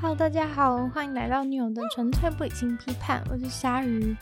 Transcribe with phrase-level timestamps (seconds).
[0.00, 4.16] Hello，大家好，欢迎来到女友的纯粹不理性批判，我是鲨鱼。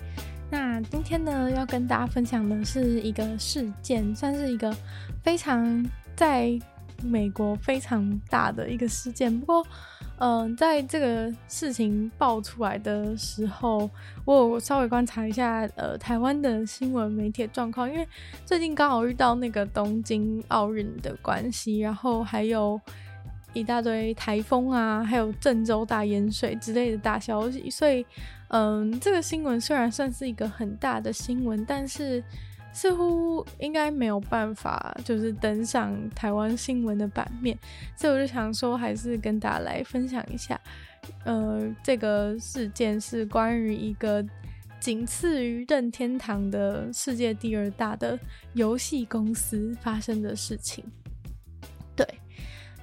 [0.51, 4.75] 那今天呢，要跟大家分享的是一个事件，算是一个
[5.23, 5.85] 非常
[6.17, 6.59] 在
[7.03, 9.39] 美国非常大的一个事件。
[9.39, 9.67] 不过，
[10.19, 13.91] 嗯、在这个事情爆出来的时候，
[14.25, 18.09] 我稍微观察一下，呃，台湾的新闻媒体状况，因为
[18.47, 22.81] 最近刚好遇到那个东京奥运的关系，然后还有。
[23.57, 28.05] 一大堆台风啊，还有郑州大淹水之类的大消息，所以，
[28.49, 32.23] 嗯，这个新闻虽然算是一个很大的新闻，但是
[32.73, 37.59] 似乎应该没有办法就是登上台湾新闻的版面，
[37.97, 40.61] 所以我就想说，还是跟大家来分享一下，
[41.25, 44.23] 呃，这个事件是关于一个
[44.79, 48.19] 仅次于任天堂的世界第二大的
[48.53, 50.85] 游戏公司发生的事情。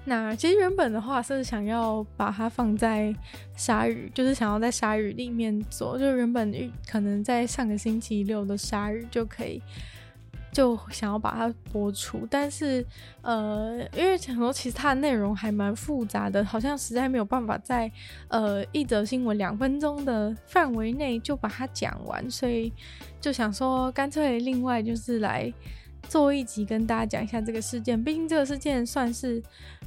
[0.05, 3.15] 那其实原本的话是想要把它放在
[3.55, 6.53] 鲨鱼，就是想要在鲨鱼里面做，就原本
[6.85, 9.61] 可能在上个星期六的鲨鱼就可以，
[10.51, 12.85] 就想要把它播出，但是
[13.21, 17.89] 呃，因为想说其实它的内容还蛮复杂的，好像实在没有办法在
[18.27, 22.73] 呃一则新闻两分钟的范围内就把它讲完，所以
[23.21, 25.53] 就想说干脆另外就是来。
[26.07, 29.41] 做一集跟大家讲一下这个事件，毕竟这个事件算是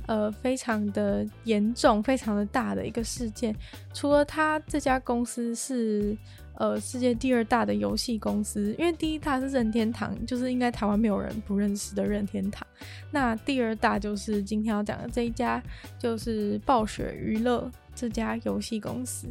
[0.07, 3.55] 呃非常的严重、非常的大的一个事件。
[3.95, 6.17] 除了他这家公司是
[6.55, 12.67] 呃世界第二大的游戏公司，因为第一大是任天堂，就是应该台湾没有人不认识的任天堂。
[13.13, 15.63] 那第二大就是今天要讲的这一家，
[15.99, 19.29] 就是暴雪娱乐这家游戏公司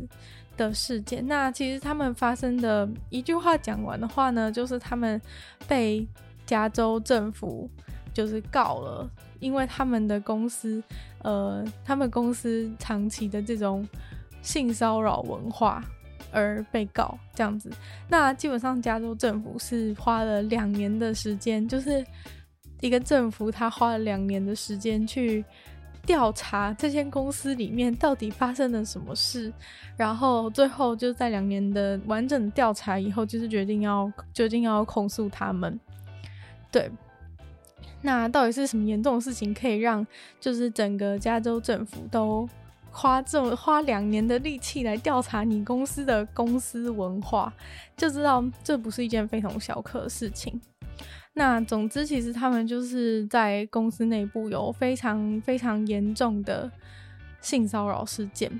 [0.56, 1.28] 的事件。
[1.28, 5.22] 那其实他们发生的一句话讲完的话呢，就是他们
[5.68, 6.08] 被。
[6.46, 7.70] 加州政府
[8.14, 10.82] 就是告了，因为他们的公司，
[11.24, 13.88] 呃，他们公司长期的这种
[14.42, 15.84] 性骚扰文化
[16.32, 17.70] 而被告这样子。
[18.08, 22.06] 那基本上加州政府是花了两年的时间，就是
[22.80, 25.44] 一个政府他花了两年的时间去
[26.06, 29.52] 调查这间公司里面到底发生了什么事，
[29.98, 35.80] 然后最后就在两年的完整调查以后，就是决定要决定要控诉他们。
[36.76, 36.92] 对，
[38.02, 40.06] 那到底是什么严重的事情，可以让
[40.42, 42.46] 就是整个加州政府都
[42.92, 47.54] 花这么花两年的力气来调查你公司的公司文化，
[47.96, 50.60] 就知道这不是一件非同小可的事情。
[51.32, 56.70] 那总之，其实他们就是在公司内部有非常非常严重的
[57.40, 58.52] 性骚扰事件。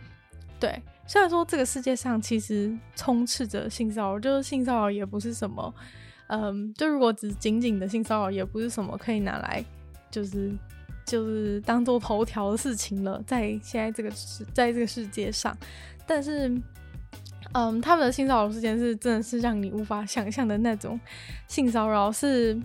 [0.58, 5.74] 对，虽然说这个世界上其实充斥着性骚扰，就是性骚扰也不是什么。
[6.28, 9.64] 嗯，就如果只仅仅的性骚扰，也不是什么可以拿来，
[10.10, 10.52] 就是
[11.06, 15.56] 就是当做头条的事情了，在现在这个世，在这个世界上，
[16.08, 16.50] 但是，
[17.54, 21.00] 嗯，他们的性骚扰事件是真的是让你无法想象的那种
[21.48, 22.60] 性骚扰，是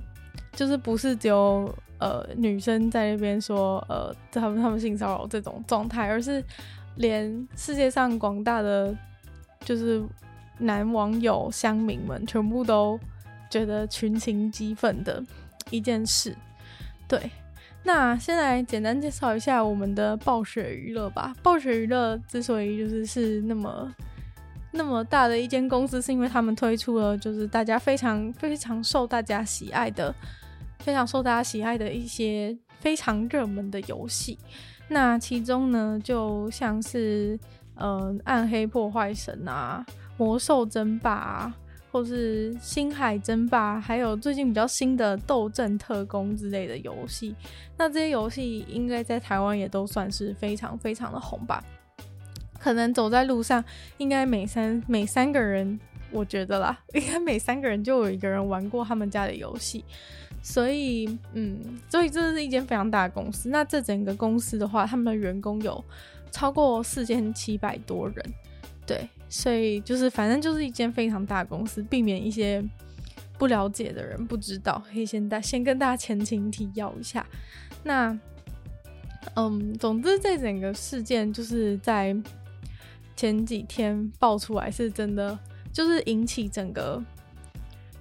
[0.52, 6.42] 就是不是只有呃女生在那边说呃他们他们性骚扰这种状态，而是
[6.96, 8.96] 连世界上广大的
[9.66, 10.02] 就是
[10.56, 12.98] 男网友乡民们全部都。
[13.50, 15.22] 觉得群情激愤的
[15.68, 16.34] 一件事，
[17.06, 17.30] 对。
[17.82, 21.34] 那先来简单介绍一下我们的暴雪娱乐吧。
[21.42, 23.90] 暴雪娱乐之所以就是是那么
[24.70, 30.14] 那么大的一间公司，是因为他们推出了就是大家非常非常受大家喜爱的、
[30.80, 34.38] 非常受大家喜爱的一些非常热门的游戏。
[34.88, 37.38] 那其中呢，就像是
[37.76, 39.82] 嗯、《暗黑破坏神》啊，
[40.18, 41.54] 《魔兽争霸》啊。
[41.90, 47.34] 或是星海争霸，还有最近比较新的斗阵特工之类的游戏，
[47.76, 51.62] 那这些游戏应该在台湾也都算是非常非常的红吧？
[52.58, 53.64] 可能走在路上，
[53.98, 55.80] 应该每三每三个人，
[56.10, 59.84] 我觉得啦，应该每三个人就有一个人玩过他们家的游戏。
[60.42, 63.50] 所以，嗯，所以这是一间非常大的公司。
[63.50, 65.84] 那这整个公司的话，他们的员工有
[66.30, 68.24] 超过四千七百多人。
[68.86, 72.60] 对，所以就是反正就是一间非常大公司，避免一些
[73.38, 77.24] 不了解的人不知道，可以先大先跟大家前情提要一下。
[77.84, 78.18] 那，
[79.36, 82.14] 嗯，总之这整个事件就是在
[83.14, 85.38] 前几天爆出来，是真的
[85.72, 87.00] 就是引起整个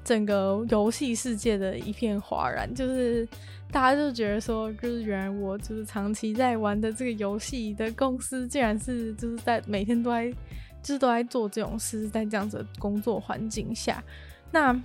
[0.04, 3.24] 整个游戏世界的一片哗然，就是
[3.72, 10.34] 大家就觉得说，就是原来我就是长期在玩的这个游戏的公司，竟然是就是在每天都在。
[10.81, 14.04] 就是都在做这种事，在这样子的工作环境下。
[14.52, 14.76] 那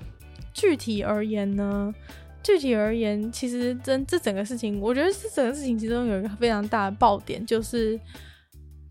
[0.52, 1.94] 具体而言呢？
[2.42, 7.98] 具体而言，其实真这整个事情，我觉得这整个事情其中有一个非常大的爆点，就是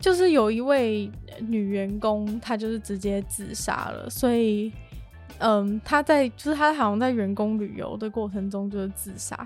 [0.00, 1.10] 就是有一位
[1.40, 4.72] 女员工，她就是直接自杀了，所以。
[5.38, 9.36] 嗯，他在就是他好像在员工旅游的过程中就是自杀，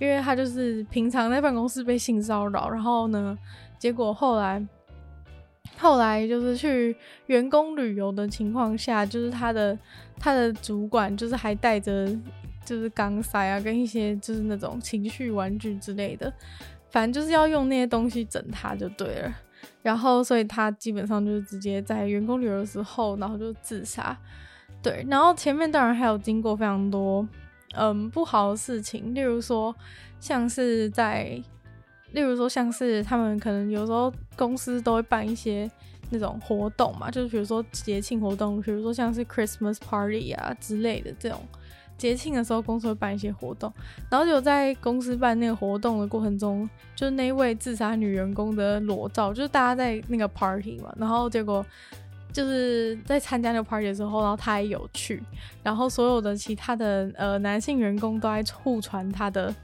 [0.00, 3.38] 因为他就是平常在办公室被性骚扰，然后呢，
[3.78, 4.60] 结果后来
[5.78, 6.96] 后来就是去
[7.26, 9.78] 员工旅游的情况下，就是他的
[10.18, 12.08] 他的主管就是还带着
[12.64, 16.32] 就是钢塞啊，跟一些就是那种情绪玩具之类的，
[16.90, 19.34] 反正就是要用那些东西整他就对了，
[19.82, 24.16] 然后所以他基本上就是直接在员工旅游的时候，然后就自杀。
[24.82, 27.26] 对，然后前面当然还有经过非常多，
[27.74, 29.74] 嗯，不好的事情，例如说，
[30.20, 31.42] 像是在，
[32.12, 35.70] 例如说像是他们可能有时候公司都会办一些
[36.10, 41.40] 那种活动嘛，就是比如说节庆活动，比如说像是 Christmas party 啊之类的这种
[41.98, 43.72] 节庆的时候，公司会办一些活动，
[44.10, 51.64] 然后就在公司办那个活动的过程中，就是那位自杀女员工的裸照，就是大家在那个 party 嘛，然后结果。
[52.32, 55.22] 就是在参加那个 party 的时候，然后他也有去，
[55.62, 59.54] 然后所有的其他的呃男性员工都在互传他的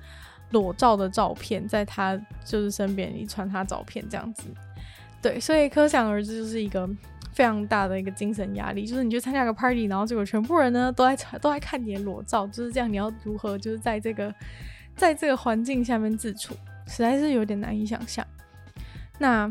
[0.52, 4.44] 裸照的照片，在他就是身边一传他照片这样子，
[5.20, 6.88] 对，所以可想而知，就是一个
[7.32, 14.32] 非常大的一个精神压力，就是你去参加个 party，然后结果全部人呢都在都在看你的裸照，就是这样，你要如何就是在这个
[14.96, 16.54] 在这个环境下面自处，
[16.86, 18.26] 实在是有点难以想象。
[19.18, 19.50] 那。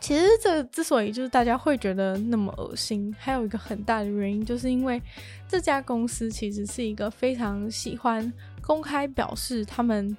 [0.00, 5.00] 其实这之所以就是大家会觉得那么恶心，还有一个很大的原因，就是因为
[5.46, 8.32] 这家公司其实是一个非常喜欢
[8.62, 10.16] 公开表示他们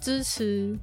[0.00, 0.76] 支持，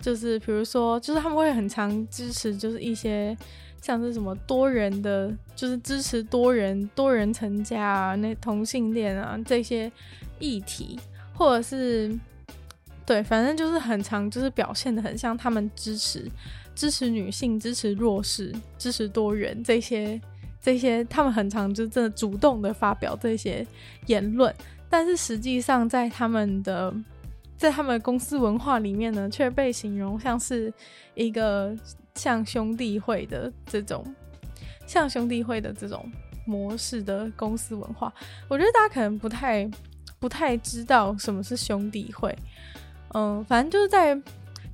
[0.00, 3.36] 就是比如说，就是他们会很常支持，就是一些
[3.80, 9.90] 像是什么多人的，就是支持多人多人成家啊，那同性恋啊这些
[10.38, 10.98] 议题，
[11.32, 12.14] 或者是
[13.06, 16.30] 对，反正就是很常，就是表现得很像他们支持。
[16.74, 20.20] 支持女性，支持弱势，支持多元，这些
[20.60, 23.66] 这些，他们很常就真的主动的发表这些
[24.08, 24.54] 言论，
[24.88, 26.94] 但是实际上在他们的
[27.56, 30.72] 在他们公司文化里面呢，却被形容像是
[31.14, 31.76] 一个
[32.14, 34.04] 像兄弟会的这种
[34.86, 36.10] 像兄弟会的这种
[36.44, 38.12] 模式的公司文化。
[38.48, 39.68] 我觉得大家可能不太
[40.18, 42.36] 不太知道什么是兄弟会，
[43.14, 44.20] 嗯，反正就是在。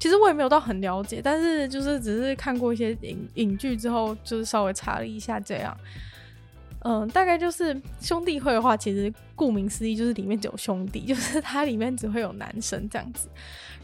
[0.00, 5.78] 其实我也没有到很了解，但是就是只是看过一些影影剧之后，就是稍微查了一下这样。
[6.84, 13.29] 嗯，大概就是兄弟会的话，其实顾名思义就是里面只有兄弟， 就是它里面只会有男生这样子。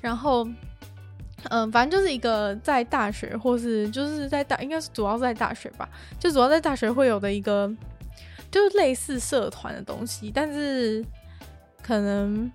[0.00, 0.46] 然后，
[1.50, 7.72] 嗯，反正就是一个在大学或是就是在大，应该是主要是在大学吧，就主要在大学会有的一个，
[8.50, 11.04] 就是类似社团的东西，但是
[11.82, 12.50] 可能。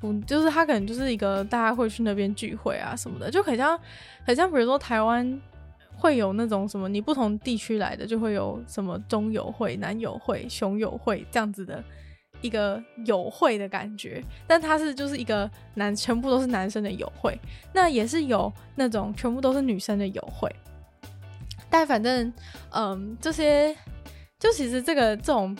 [0.00, 3.78] 不，就是他可能就是一个大家会去那边聚会啊什么的，就很像，
[4.24, 5.38] 很像比如说台湾
[6.00, 11.84] 会有那种什么，你不同地区来的就会有什么中友会、南友会、熊友会这样子的
[12.40, 17.38] 一个友会的感觉，但它是就是一个男全部都是男生的友会，
[17.74, 20.50] 那也是有那种全部都是女生的友会，
[21.68, 22.32] 但反正
[22.70, 23.76] 嗯，这些
[24.38, 25.54] 就其实这个这种。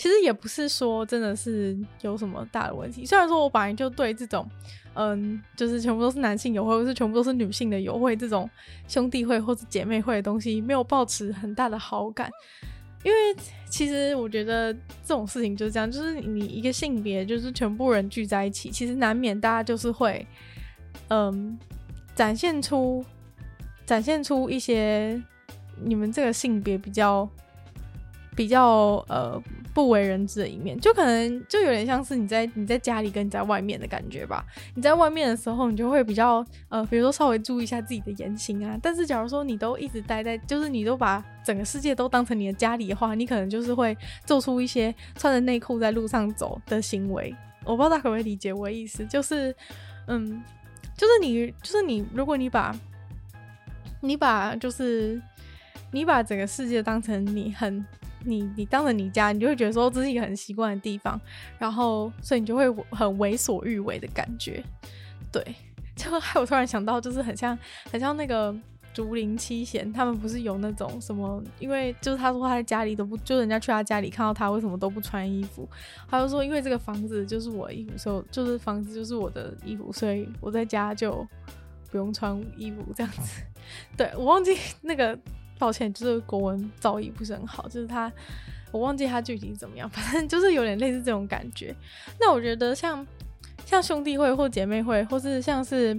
[0.00, 3.04] 其实也不是说真的是有什么大的问题。
[3.04, 4.48] 虽然说我本来就对这种，
[5.00, 8.50] 嗯，就是全部都是男性友会，或是全部都是女性的友会，这种
[8.88, 12.28] 兄弟会或者姐妹会的东西，没有抱持很大的好感。
[13.04, 13.16] 因为
[13.70, 20.26] 其实我觉得这种事情就是这样，就是你一个性别，就是全部人聚在一起，其实难免大家就是会，
[21.10, 21.56] 嗯，
[22.16, 23.04] 展现出
[23.86, 25.22] 展现出一些
[25.80, 27.28] 你们这个性别比较
[28.34, 29.40] 比较呃。
[29.78, 34.44] 不为人知的一面，就可能就有点像是你在你在家里跟你在外面的感觉吧。
[34.74, 38.76] 你在外面的时候，你就会比较呃，比如说稍微注意一下自己的言行啊。
[38.82, 47.32] 但是假如说你都一直待在，就是你都把整个世界都当成你的家里的话，你可能就是会做出一些穿着内裤在路上走的行为。
[47.64, 49.54] 我不知道大可不可以理解我的意思，就是
[50.08, 50.42] 嗯，
[50.96, 52.74] 就是你就是你，如果你把
[54.00, 55.22] 你把就是
[55.92, 57.86] 你把整个世界当成你很。
[58.24, 61.20] 你你当了你家，你就会觉得说这是一个很习惯的地方，
[61.58, 64.62] 然后所以你就会很为所欲为的感觉，
[65.32, 65.42] 对。
[65.98, 67.58] 就害我突然想到，就是很像
[67.90, 68.54] 很像那个
[68.94, 71.42] 竹林七贤，他们不是有那种什么？
[71.58, 75.68] 因为就是他说他在家里都不，就人家去他家里看到他为什么都不穿衣服，
[76.08, 81.26] 他就说因为这个房子就是我的衣服，所以就是房子就是我的衣服，所以我在家就
[81.90, 83.42] 不用穿衣服这样子。
[83.98, 85.18] 对，我忘记那个。
[85.58, 88.10] 抱歉，就是国文造诣不是很好，就是他，
[88.70, 91.74] 我忘记他具体怎么样， 反正就是有点类似这种感觉。
[92.20, 93.06] 那我觉得像
[93.66, 95.94] 像兄弟会或姐妹会，或是像是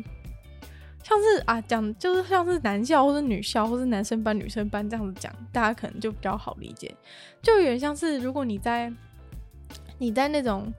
[1.04, 6.96] 像是啊讲就是像是男校或是女校或是男生班女生班这样子讲，大家可能就比较好理解。
[7.42, 8.92] 就有点像是如果你在
[9.98, 10.74] 你在那种。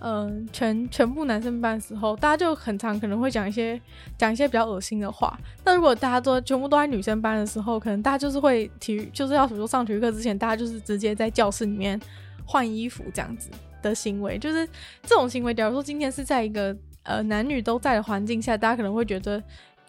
[0.00, 3.80] 嗯，全全部男生班的时候，大家就很常可能会讲一些
[4.16, 5.36] 讲一些比较恶心的话。
[5.64, 12.00] 那如果大家都全部都在女生班的时候，可能大家就是会体育，就是要比如说上体育课之前，大家就是直接在教室里面
[12.44, 13.50] 换衣服这样子
[13.82, 14.38] 的行为。
[14.38, 14.66] 就是
[15.02, 19.42] 这种行为，假如说今天是在一个呃男女都在的环境下，大家可能会觉得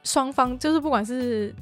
[0.03, 1.53] 双方 就是不管是。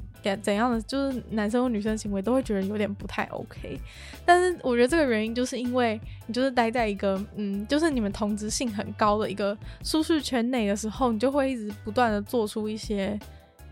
[0.42, 3.80] 怎样的就是男生或女生行为都会觉得有点不太 OK，
[4.24, 13.18] 但是我觉得这个原因就是因为你就是待在一个嗯，就是你们同质性很高的一个舒适圈内的时候，你就会一直不断的做出一些，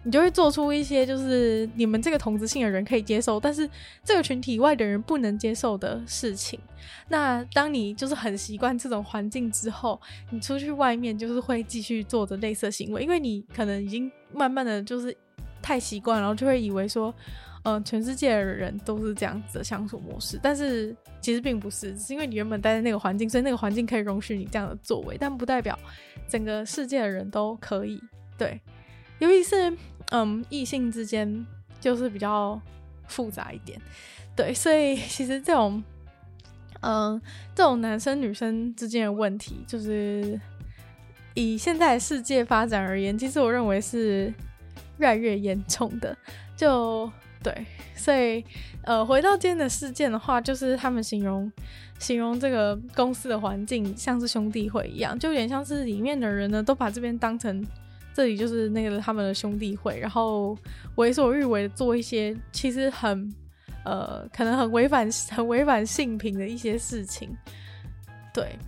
[0.03, 3.69] 你就会做出一些就是你们这个同质性的人可以接受，但是
[4.05, 6.59] 这个群体外的人不能接受的事情。
[7.09, 10.01] 那当你就是很习惯这种环境之后，
[10.31, 15.17] 你出去外面就是会继续做着类似行为，因为你可能已经慢慢的就是。
[15.67, 17.13] 太习惯，然后就会以为说，
[17.65, 25.77] 嗯、全世界的人都是这样子的相处模式，但是其实并不是，只是因为你原本待在那个环境，所以那个环境可以容许你这样的作为，但不代表
[26.29, 28.01] 整个世界的人都可以。
[28.39, 28.61] 对，
[29.19, 29.77] 尤其是
[30.13, 31.45] 嗯，异性之间
[31.81, 32.61] 就是比较
[33.09, 33.77] 复杂一点。
[34.37, 35.83] 对，所以其实这种，
[36.83, 37.21] 嗯，
[37.57, 40.41] 这种男生女生之间的问题，就是
[41.35, 44.33] 以现在世界发展而言，其实我认为是。
[44.99, 46.17] 越来越严重的，
[46.57, 47.11] 就
[47.43, 48.45] 对，所以
[48.83, 51.51] 呃，回到今天的事件的话，就是他们形容
[51.99, 57.65] 形容这个公司的环境像是兄弟会一样，就有点像是里面的人呢都把这边当成
[58.15, 60.57] 这里就是那个他们的兄弟会，然后
[60.97, 63.33] 为所欲为的做一些其实很
[63.85, 67.29] 呃可能很违反很违反性平的一些事情。
[68.33, 68.59] 对，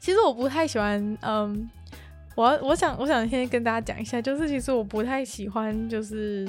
[0.00, 1.70] 其实我不太喜欢嗯。
[2.38, 6.48] 我我想我想先跟大家讲一下，就是其实我不太喜欢，就是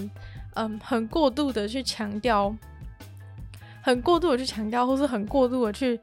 [0.54, 2.56] 嗯，很过度的去强调，
[3.82, 6.00] 很过度的去强调，或是很过度的去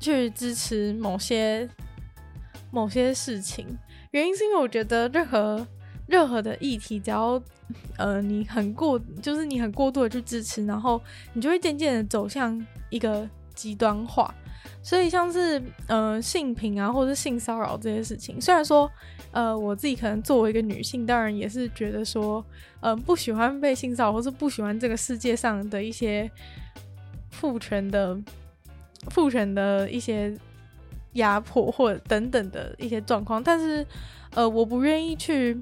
[0.00, 1.68] 去支持某些
[2.72, 3.64] 某些事情。
[4.10, 5.64] 原因是因为我觉得任何
[6.08, 7.40] 任何的议题，只要
[7.96, 11.00] 呃你很过，就是你很过度的去支持，然后
[11.32, 14.34] 你就会渐渐的走向一个极端化。
[14.82, 18.90] 所以像是呃性平啊，或者是性骚扰这些事情，虽然说
[19.32, 22.44] 呃我自己可能作为一个女性，当然也是觉得说，
[22.80, 26.30] 嗯、呃，不喜欢被性骚扰，或是不喜欢这个世界上的一些
[27.30, 28.18] 父权的
[29.10, 30.36] 父权的一些
[31.14, 33.86] 压迫或等等的一些状况，但是
[34.34, 35.60] 呃我不愿意去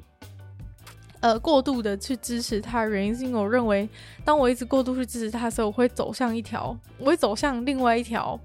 [1.20, 3.88] 呃过度的去支持他的原因，是因为我认为
[4.24, 8.38] 当我一直过度去支持他的时候，我会走向一条，我会走向另外一条。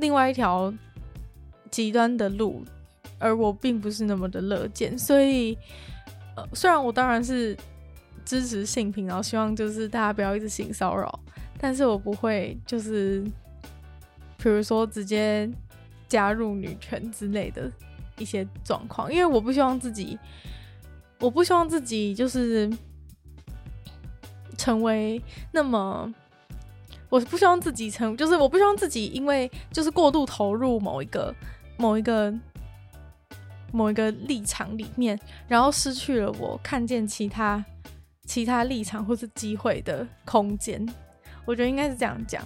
[0.00, 0.72] 另外一条
[1.72, 2.62] 极端的路，
[3.18, 5.56] 而我并不是那么的乐见，所以，
[6.36, 7.56] 呃，虽然我当然是
[8.24, 11.20] 支持性平，然后希望就是大家不要一直性骚扰，
[11.58, 13.22] 但是我不会就是，
[14.36, 15.50] 比如说直接
[16.08, 17.70] 加入女权之类的
[18.18, 20.18] 一些状况，因为我不希望自己，
[21.20, 22.70] 我不希望自己就是
[24.56, 25.22] 成为
[25.52, 26.12] 那么。
[27.10, 31.34] 我不希望自己成，就是我不希望自己因为就是过度投入某一个、
[31.78, 32.30] 某一个、
[33.72, 37.64] 某一个立场里面，然后失去了我看见其他、
[38.24, 40.86] 其他立场或是机会的空间。
[41.44, 42.42] 我觉得应该是这样讲，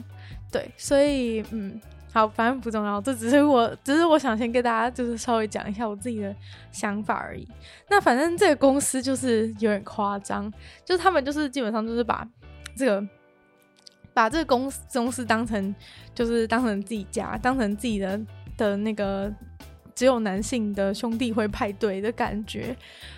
[0.51, 1.81] 对，所以嗯，
[2.13, 6.35] 好，反正不重要，这只是我，只是我想先跟大家就是稍微讲一下我自己的
[6.71, 7.47] 想法而已。
[7.89, 10.53] 那反正这个公司就是有点夸张，
[10.85, 12.27] 就是他们就是基本上就是把
[12.77, 13.07] 这个。
[14.15, 15.75] 把这个公司公司当成
[16.15, 18.21] 就是当成自己家，当成自己的
[18.59, 19.33] 的那个
[19.95, 22.77] 只有男性的兄弟会派对的感觉。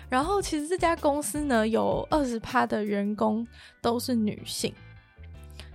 [0.09, 3.47] 然后其实这家公司呢，有二十趴的员工
[3.81, 4.73] 都是女性，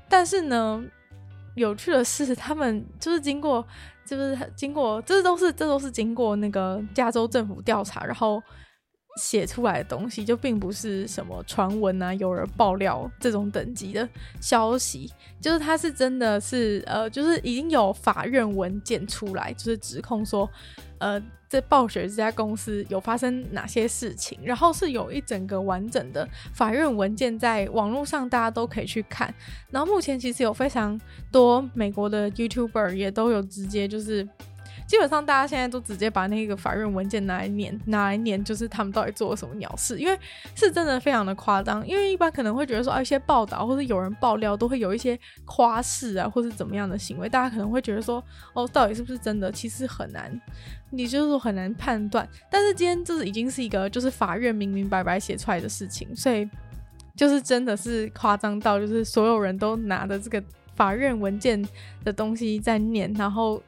[0.09, 0.83] 但是呢，
[1.55, 3.67] 有趣的是，他们就是经过
[4.05, 8.43] 就是经过这都是这都是经过那个加州政府调查，然后。
[9.17, 14.09] 写出来的东西就并不是什么传闻啊，有人爆料这种等级的
[14.41, 20.49] 消息，就是他是真的是呃，就是已经有法院文件出来，就是指控说，
[20.99, 29.35] 呃，在暴雪这家公司有发生哪些事情，然后是有一整个完整的法院文件在网络上，大家都可以去看。
[29.71, 30.99] 然后目前其实有非常
[31.33, 34.27] 多美国的 YouTuber 也都有直接就是。
[34.91, 40.19] 基本上大家现在都直接把那个法院文件拿来念，拿来念，就是他们到底做了什么鸟事，因为
[40.57, 41.87] 是真的非常的夸张。
[41.87, 48.21] 因为一般可能会觉得说，啊，一些报道或者有人爆料都会有一些夸饰啊，或是怎么样的行为，大家可能会觉得说，
[48.53, 49.53] 哦，到底是不是真的？
[49.53, 50.29] 其实很难，
[50.91, 52.29] 你就是很难判断。
[52.51, 56.51] 但是今天这是已经是一个就是法院明明白白写出来的事情，所以
[57.15, 60.43] 就是真的是夸张到就是所有人都拿着这个。
[60.77, 61.63] 法院文件
[62.05, 63.63] 的东西在念，然后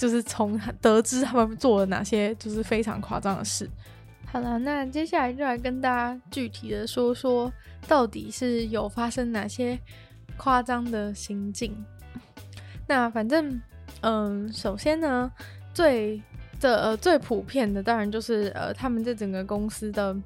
[0.00, 3.68] 就是从得知他们做了哪些就是非常夸张的事。
[4.24, 7.52] 好了，那接下来就来跟大家具体的说说，
[7.86, 9.78] 到底是有发生哪些
[10.38, 11.76] 夸张的行径。
[12.88, 13.60] 那反正，
[14.00, 15.30] 嗯，首先呢，
[15.74, 16.18] 最
[16.58, 20.16] 这呃最普遍的当然就是呃他们这整个公司的，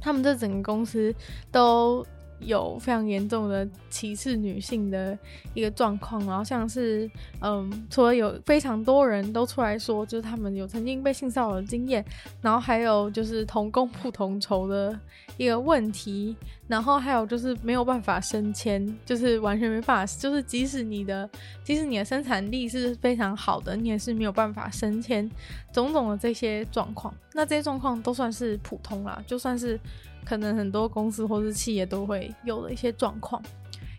[0.00, 1.12] 他们这整个公司
[1.50, 2.06] 都。
[2.40, 5.16] 有非常严重的歧视女性的
[5.54, 12.04] 一个状况，然后像是，嗯，除了有非常多人都出来说，就是他们有曾经被性骚扰的经验，
[12.40, 14.98] 然后还有就是同工不同酬的
[15.36, 16.34] 一个问题，
[16.66, 21.28] 然后还有就是没有办法升迁，就是完全没办法，就是即使你的
[21.62, 25.30] 即使你的生产力是非常好的，你也是没有办法升迁，
[25.72, 29.78] 种种的这些状况，那这些状况都算是普通啦，就算是。
[30.24, 33.42] 可能很多公司或是企业都会有的一些状况，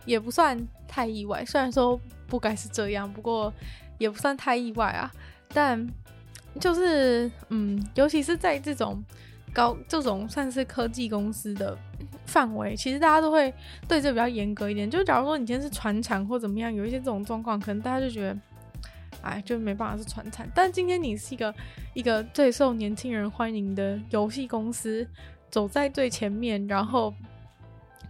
[0.06, 1.44] 也不算太意外。
[1.46, 3.54] 虽然说不该是这样，不过
[3.98, 5.12] 也不算太意外啊。
[5.54, 5.86] 但
[6.60, 9.04] 就是，嗯，尤其是在这种
[9.54, 11.78] 高这种算是科技公司的
[12.26, 13.54] 范围，其实大家都会
[13.88, 14.90] 对这比较严格一点。
[14.90, 18.38] 就假如说你今天是传产或怎么样，有一些这种状况，可能大家就觉得，
[19.22, 20.50] 哎，就没办法是传产。
[20.56, 21.54] 但今天你是一个
[21.94, 25.06] 一个最受年轻人欢迎的游戏公司。
[25.52, 27.14] 走在最前面，然后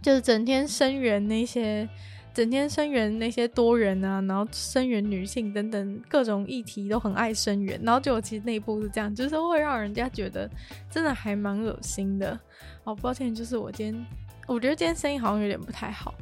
[0.00, 1.88] 就是整天声援那些，
[2.32, 10.48] 整天声援那些多元啊，然后声援女性等等各种议题都很爱声援，然后就其实内部是这样，就是会让人家觉得
[10.88, 12.38] 真的还蛮恶心的。
[12.84, 14.06] 哦，抱歉，就是我今天
[14.46, 16.14] 我觉得今天声音好像有点不太好，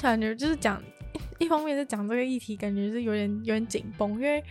[0.00, 0.82] 感觉就是讲
[1.38, 4.42] 一方面是讲这个议题，感觉是有点有点紧绷，因为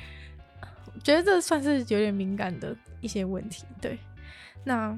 [1.04, 3.65] 觉得这算是有点敏感的一些问题。
[3.82, 3.98] 对，
[4.63, 4.98] 那。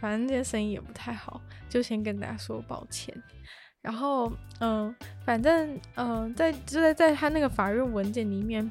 [0.00, 3.14] 反正这些声音也不太好，就先跟大家说抱歉。
[3.80, 8.70] 然后，嗯、反正，嗯、在就在在他那个法院文件里面，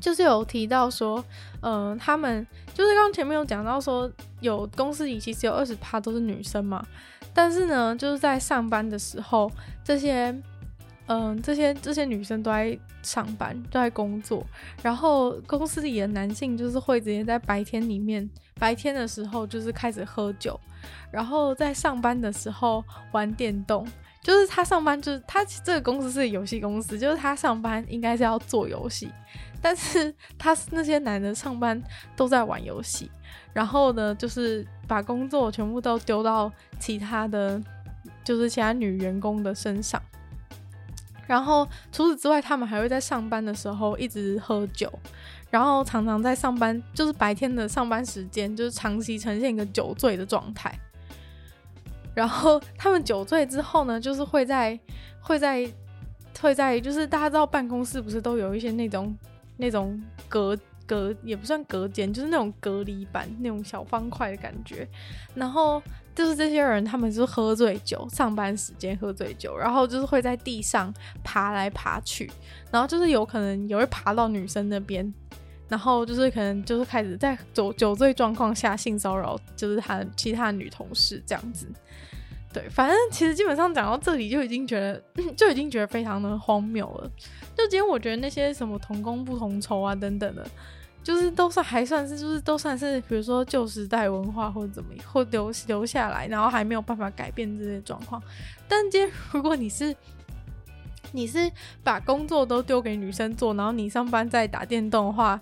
[0.00, 1.24] 就是有提到说，
[1.60, 6.86] 嗯、他们就是刚前面有讲到说，有公司里其实有二十趴都是女生嘛，
[7.34, 9.50] 但是呢，就是在上班的时候，
[9.84, 10.34] 这些。
[11.06, 14.46] 嗯，这些这些女生都在上班，都在工作，
[14.82, 20.58] 然后公司里的男性就是会直接在白天里面，白天的时候就是开始喝酒，
[21.10, 23.86] 然后在上班的时候玩电动。
[24.22, 29.10] 就是他上班就是他这个公司是游戏公司，就是他上班应该是要做游戏，
[29.60, 31.82] 但是他那些男的上班
[32.14, 33.10] 都在玩游戏，
[33.52, 37.60] 然后呢，就是把工作全部都丢到其他的，
[38.22, 40.00] 就是其他女员工的身上。
[41.32, 44.92] 然后除此之外，他们还会在上班的时候一直喝酒，
[45.48, 50.78] 然后常常在上班，就是白天的上班时间，就是长期呈现一个酒醉的状态。
[52.14, 54.78] 然后他们酒醉之后呢，就是会在
[55.22, 55.66] 会在
[56.38, 59.16] 会在，就是大家知道办公室不是都有一些那种
[59.56, 60.54] 那种隔
[60.86, 64.86] 隔也不算隔间，就是那种隔离板那种小方块的感觉，
[65.34, 65.82] 然后。
[66.14, 70.92] 就是这些人，他们就是喝醉酒，上班时间喝醉酒，然后就是会在地上
[71.24, 72.30] 爬来爬去，
[72.70, 75.10] 然后就是有可能也会爬到女生那边，
[75.68, 81.66] 然后就是可能就是开始在酒酒醉状况下性骚扰，就是他其他女同事这样子。
[82.52, 85.02] 对，反正其实基本上讲到这里就已经觉得
[85.36, 87.10] 就已经觉得非常的荒谬了。
[87.56, 90.46] 就今天我觉得那些什么同工不同酬啊等等的。
[91.04, 98.22] 就是都算还算是，就是都算是，比如说旧时代文化或者怎么，或留留下来，然后还没有办法改变这些状况。
[98.68, 99.92] 但今天如果你是
[101.10, 101.50] 你是
[101.82, 105.40] 把工作都丢给女生做，然后你上班在打电动的话，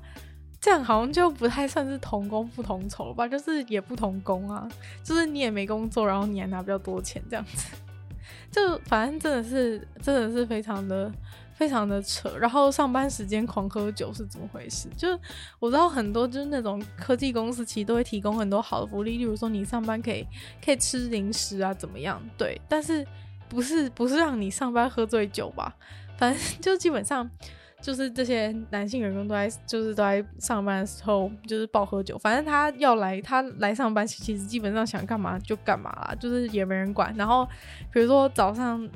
[0.61, 3.27] 这样好像就不太算是同工不同酬吧？
[3.27, 4.68] 就是也不同工啊，
[5.03, 7.68] 就是你也没工作，然后你还拿比较多钱这样子，
[8.53, 11.12] 就反正真的是真的是非常的。
[11.53, 14.88] 非常的扯，然后上班时间狂喝酒是怎么回事？
[14.96, 15.20] 就是
[15.59, 20.27] 我知道很多就是那种科技公司其实都会提供很多好的福利，例如说你上班可以
[20.64, 22.18] 可以吃零食啊，怎么样？
[22.38, 23.07] 对，但是
[23.46, 25.77] 不是不是让你上班喝醉酒吧？
[26.16, 27.31] 反正就基本上
[27.80, 37.14] 就是这些男性员工都在就是都在上班的时候就是暴喝酒，反正他要来他来上班，其实基本上想干嘛就干嘛啦，就是也没人管。
[37.16, 37.46] 然后
[37.92, 38.88] 比如说早上。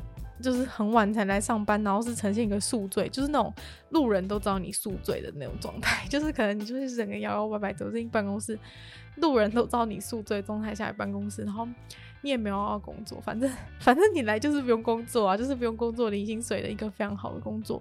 [0.43, 3.55] 就是很晚才来上班，然后是呈现一个宿醉，就是那种
[3.91, 8.59] 路人都知道你宿醉的那种状态， 就是可能你就是整个摇摇摆摆走进办公室，
[9.17, 11.67] 路人都知道你宿醉状态下来办公室，然后
[12.21, 17.81] 你也没有要工作，反正 反正你来就是不用工作啊，就是不用工作领薪水的一个非常好的工作，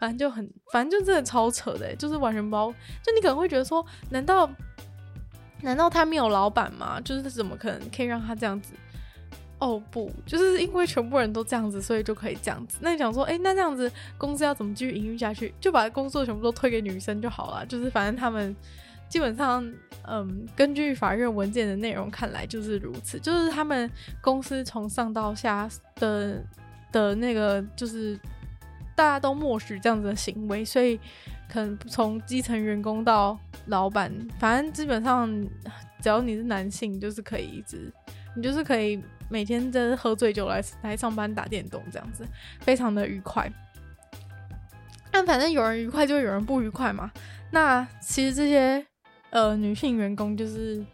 [0.00, 2.72] 反正就很反正就真的超扯的，就是完全包，
[3.04, 4.50] 就你可能会觉得说，难道
[5.60, 7.00] 难道他没有老板吗？
[7.02, 8.72] 就是怎么可能可以让他这样子？
[9.58, 12.78] 哦不，就是因为全部人都这样子，所以就可以这样子。
[12.80, 15.52] 那你想说，哎、那这样子公司要怎么继续营运下去？
[15.60, 17.66] 就把工作全部都推给女生就好了。
[17.66, 18.56] 就是反正他们
[19.06, 19.62] 基本上，
[20.08, 23.20] 嗯，根据法院文件的内容看来就是如此。
[23.20, 23.90] 就是他们
[24.22, 26.42] 公司从上到下的
[26.90, 28.18] 的那个，就是
[29.00, 31.00] 大家都默许这样子的行为，所以
[31.50, 35.26] 可能从基层员工到老板，反正基本上
[36.02, 37.90] 只要你是男性，就是可以一直，
[38.36, 39.02] 你就是可以。
[39.30, 42.26] 每天真喝醉酒来来上班打电动，这样子
[42.58, 43.50] 非常的愉快。
[45.10, 47.10] 但反正有人愉快就有人不愉快嘛。
[47.52, 48.84] 那其实这些
[49.30, 50.84] 呃女性员工就是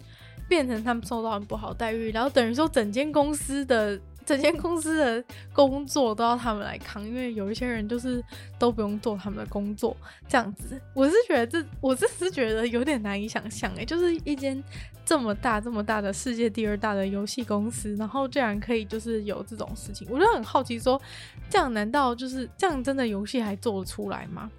[0.49, 3.99] 变成他们受到很不好待遇，然后等于说整间公司的。
[4.27, 8.23] 整间公司的工作都要他们来扛，因为有一些人就是
[8.59, 9.97] 都不用做他们的工作，
[10.29, 10.79] 这样子。
[10.93, 14.61] 我是觉得这，我这是觉得有点难以想象诶，就是一间
[15.05, 21.01] 这么大、这么大的世界第二大的游戏公司，然后竟然可以就是有这种事情，我就很好奇说，
[21.49, 24.51] 这样难道就是这样真的游戏还做得出来吗？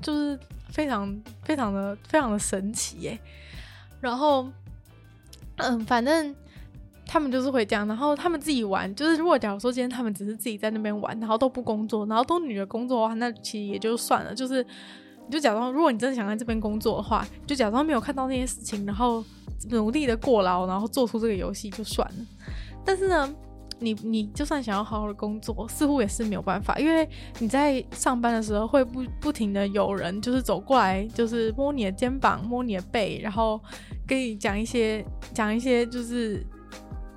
[0.00, 0.38] 就是
[0.70, 3.18] 非常非常的非常的神奇耶。
[4.00, 4.48] 然后，
[5.56, 6.34] 嗯，反正。
[7.06, 14.34] 他们就是会这样，然后他们自己玩，就是如果假如说今天他们只是自己在那边玩，然后都不工作，然后都女的工作的话，那其实也就算了。
[14.34, 14.64] 就是
[15.26, 19.22] 你就假装，如果你真的想在这边工作的话，就假装没有看到那些事情，然后
[19.70, 22.24] 努力的过劳，然后做出这个游戏就算了。
[22.84, 23.32] 但是呢，
[23.78, 33.60] 你你就算想要好好的工作，似乎也是没有办法，因为你在上班的时候会不不停的有人就是走过来，就是摸你的肩膀，摸你的背，然后
[34.06, 36.44] 跟你讲一些讲一些就是。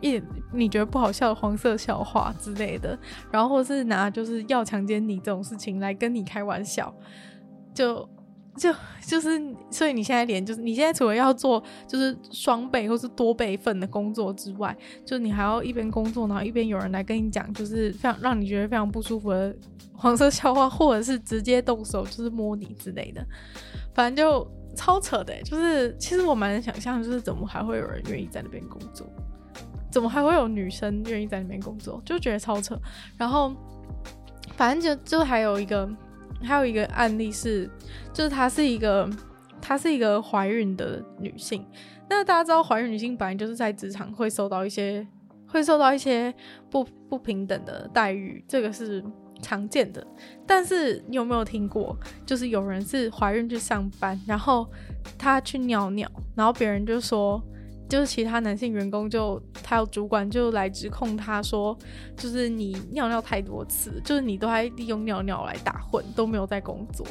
[0.02, 0.22] 一
[0.54, 2.98] 你觉得不好笑的黄色笑话之类的，
[3.32, 6.94] 然后或是拿就是要强奸你这种事情来跟你开玩笑，
[7.74, 8.08] 就
[8.56, 8.74] 就
[9.06, 19.56] 就是，所以你现在连就是你现在除了要做就是双倍或是多倍份的工作之外，就你还要一边工作，然后一边有人来跟你讲就是非常让你觉得非常不舒服的
[19.94, 23.26] 黄色笑话，或者是直接动手就是摸你之类的，
[23.94, 29.08] 反正就超扯的，就是其实我蛮能想象，就是怎么还会有人愿意在那边工作。
[29.98, 32.00] 怎么还会有女生愿意在里面工作？
[32.06, 32.80] 就觉得超扯。
[33.18, 33.52] 然后，
[34.56, 35.90] 反正就就还有一个，
[36.44, 37.68] 还有一个案例是，
[38.14, 39.10] 就是她是一个，
[39.60, 41.66] 她是一个怀孕的女性。
[42.08, 45.08] 那大家知道，怀孕女性本来就是在职场会受到一些，
[45.48, 46.32] 会受到一些
[46.70, 49.04] 不不平等的待遇，这个是
[49.42, 50.06] 常见的。
[50.46, 54.70] 但是你有没有听过，就是有人是怀孕去上班，然后
[55.18, 57.42] 她去尿尿，然后别人就说。
[57.88, 61.78] 就是其他男性员工就他有主管就来指控他说，
[62.15, 67.06] 就是你尿尿太多次，就是你都还利用尿尿来打混，都没有在工作。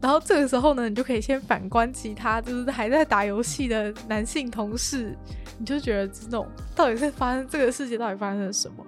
[0.00, 5.16] 然后这个时候呢，你就可以先反观其他就是还在打游戏的男性同事，
[5.58, 8.86] 你就觉得这种到底是发生这个世界到底发生了什么？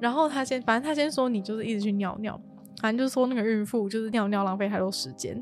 [0.00, 2.40] 然后他先，反正他先说你就是一直去尿尿，
[2.80, 5.40] 反正就是说那个孕妇就是尿尿浪费太多时间。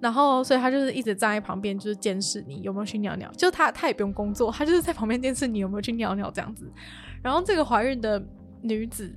[0.00, 3.30] 然后，所以他就是一直站在旁边，就是监视你有没有去尿尿。
[3.36, 6.72] 就他，他也不用工作，他就是在旁边监视你有没有去尿尿这样子。
[7.22, 8.22] 然后这个怀孕的
[8.62, 9.14] 女子，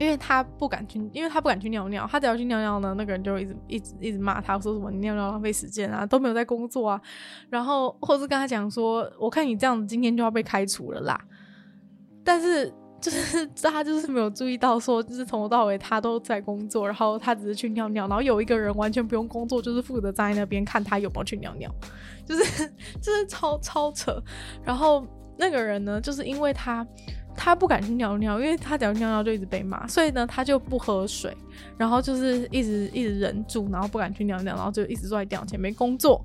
[0.00, 7.00] 因为她不敢去，因为她不敢去尿尿，她只要去尿尿呢，那个人就一直一直一直骂她，说什么你尿尿浪费时间啊，都没有在工作啊。
[7.48, 11.20] 然后或是跟他讲说，我看你这样子，今天就要被开除了啦。
[12.24, 12.74] 但是。
[13.02, 21.68] 就是他就是没有注意到说，就是从头到尾他都在工作，然后他只是去尿尿，然后有一个人完全不用工作，就是负责站在那边看他有没有去尿尿，
[22.24, 22.66] 就是
[23.02, 24.22] 就是超超扯。
[24.64, 25.04] 然后
[25.36, 26.86] 那个人呢，就是因为他
[27.34, 31.36] 他不敢去尿尿，因为他只要尿尿就一直被骂，所以呢他就不喝水，
[31.76, 36.24] 然后就是一直一直忍住，然后不敢去尿尿，然后就一直坐在电脑前面工作，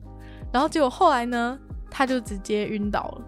[0.54, 1.58] 然后结果后来呢，
[1.90, 3.22] 他就直接晕倒了。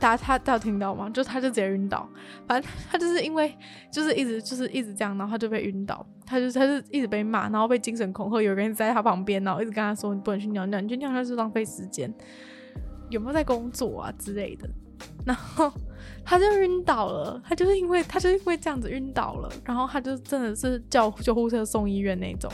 [0.00, 1.10] 大家他他有听到吗？
[1.10, 2.08] 就他就直接晕倒，
[2.48, 3.54] 反正他就是因为
[3.92, 12.12] 就是一直就是一直这样，然后他就被晕倒，他就他就一直被骂，然后被精神恐吓，有人在他旁边，然后一直跟他说，你不能去尿尿，你去尿尿是浪费时间，
[13.10, 14.68] 有没有在工作啊之类的，
[15.26, 15.70] 然后
[16.24, 22.50] 他就晕倒了，他就是因为他就是因为这样子晕倒了，然后他就真的是叫救护车送医院那种，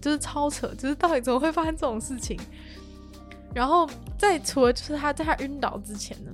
[0.00, 2.38] 就是超扯，就是到底怎么会发生这种事情？
[3.54, 6.30] 然后在除了就是他在他晕倒之前呢？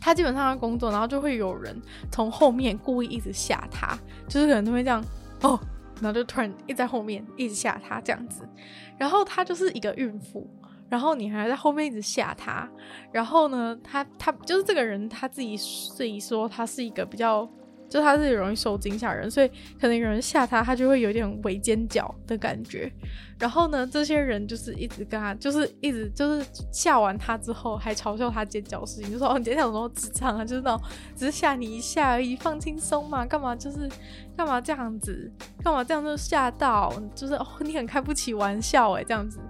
[0.00, 5.04] 他基本上要工作，然后就会有人从后面故意一直吓他，就是可能都会这样
[5.42, 5.60] 哦，
[5.96, 8.48] 然后就突然一在后面一直吓他这样子，
[8.96, 10.48] 然后他就是一个孕妇，
[10.88, 12.68] 然后你还在后面一直吓他，
[13.12, 17.48] 然后呢，他他就是这个人他自己自己说他是一个比较。
[17.90, 19.48] 就他是容易受惊吓人，所以
[19.80, 22.90] 可能有人吓他，他就会有点微尖叫的感觉。
[23.36, 30.44] 然后呢，这些人就是一直跟他，就是一直就是吓完他之后，还嘲笑他尖叫的事情，就说：“哦，你尖叫什么智障啊？
[30.44, 30.80] 就是那种
[31.16, 33.88] 只是吓你一下而已，放轻松嘛，干嘛就是
[34.36, 35.28] 干嘛这样子，
[35.64, 36.92] 干嘛这样就吓到？
[37.14, 39.40] 就是哦，你很开不起玩笑哎，这样子，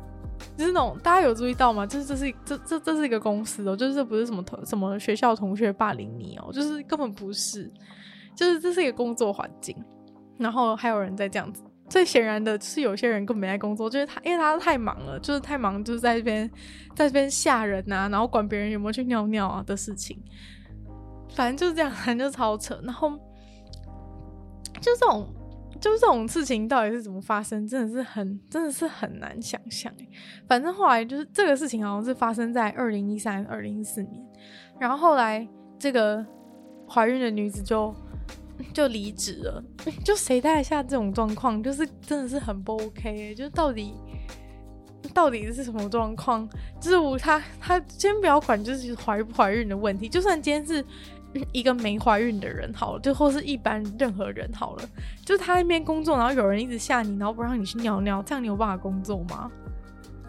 [0.56, 1.84] 就是那种大家有注意到吗？
[1.84, 7.68] 就是这是这这这是一个公司哦，就是这不是什么同什么学校同学霸凌你哦，就是根本不是。”
[8.34, 9.76] 就是这是一个工作环境，
[10.38, 16.48] 然后还有人在这样子，最显然的是有些人根本没在工作，就是他，因为他太忙了，就是太忙，就是在这边
[16.94, 20.22] 在这边吓人呐、啊，然后管别人有没有去尿尿啊的事情，
[21.34, 22.80] 反正就是这样，反正就超扯。
[22.84, 23.10] 然后
[24.80, 25.34] 就这种，
[25.80, 29.92] 就这种事情到底是怎么发生，真的是很，真的是很难想象。
[30.46, 34.24] 反正后来就是这个事情好像是发生在二零一三、二零一四年，
[34.78, 35.46] 然后后来
[35.78, 36.24] 这个
[36.88, 37.94] 怀孕的女子就。
[38.72, 39.62] 就离职了，
[40.04, 43.94] 就谁带下这种状况，就是真的是很不 OK 欸，就是到底
[45.14, 46.48] 到底是什么状况？
[46.80, 50.84] 就是我他他先不要管，就是怀不怀孕的问题，就算今天是
[51.52, 54.88] 一个没怀孕的人好了，就或是一般任何人好了，
[55.24, 59.50] 就他那边工作，然后有人一直吓你，然后不让你去尿尿，这样你有办法工作吗？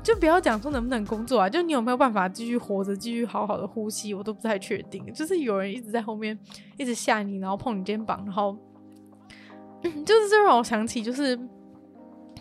[0.04, 5.06] 就不要讲说能不能工作啊，就你有没有办法继续活着，继续好好的呼吸，我都不太确定。
[5.14, 6.38] 就是有人一直在后面
[6.78, 8.58] 一直吓你，然后碰你肩膀，然后
[9.84, 11.40] 就是这让我想起就是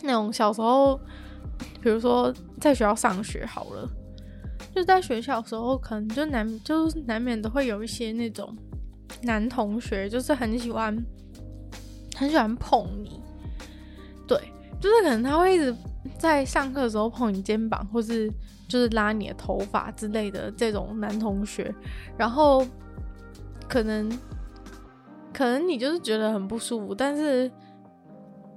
[0.01, 0.99] 那种小时候，
[1.81, 3.87] 比如说在学校上学好了，
[4.75, 8.57] 就在学校的时候，可能就难就是难免都会有一些那种
[9.21, 10.97] 男同学，就是很喜欢
[12.15, 13.21] 很喜欢碰你，
[14.27, 14.35] 对，
[14.79, 15.75] 就是可能他会一直。
[16.17, 18.31] 在上课的时候碰你肩膀，或是
[18.67, 21.73] 就是拉你的头发之类的这种男同学，
[22.17, 22.65] 然后
[23.67, 24.09] 可能
[25.33, 27.51] 可能你就是觉得很不舒服，但是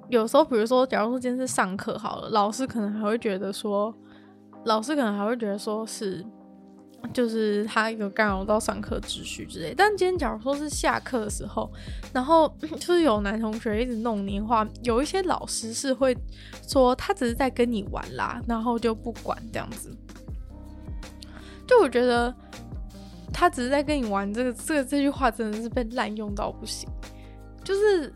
[0.08, 3.94] 有时候，比如说，假如说今天是上课好了，老师可能还会觉得说，
[4.64, 6.24] 老师可能还会觉得说是。
[7.12, 11.70] 就是他有干扰到上课秩序之类，但今天假如说是下课的时候，
[12.12, 12.48] 然后
[12.80, 16.16] 就是有男同学一直弄你的话，有一些老师是会
[16.66, 19.94] 说他只是在跟你玩啦，然后就不管这样子。
[21.66, 22.34] 就我觉得
[23.32, 26.88] 他只是在跟你玩，这个这个这句话真的是被滥用到不行，
[27.62, 28.12] 就是。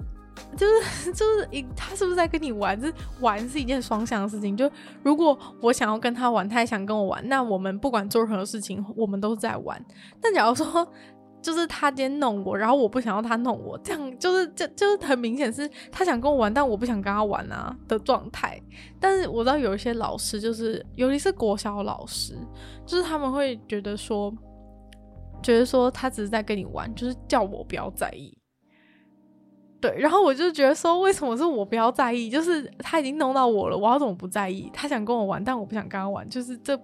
[0.57, 2.81] 就是 就是一，他是不是在跟你玩？
[2.81, 4.57] 这玩是一件双向的事情。
[4.57, 4.71] 就
[5.03, 9.85] 如果我想要跟他玩，他也想跟我玩，那我们不管做任何事情，我们都是在玩。
[10.21, 10.87] 但假如说，
[11.41, 18.61] 就是他今天弄我，然后我不想要他弄我，这样就是这就是很明显是他想跟我玩，但我不想跟他玩啊的状态。
[18.99, 22.37] 但是我知道有一些老师，就是尤其是国小老师，
[22.87, 24.33] 就是他们会觉得说，
[25.43, 28.38] 觉得说他只是在跟你玩，就是叫我不要在意。
[29.81, 32.29] 对，然后我就觉得说，为什么是我不要在意？
[32.29, 34.69] 就是他已经弄到我了，我要怎么不在意？
[34.73, 36.77] 他想跟我玩，但我不想跟他玩，就是这，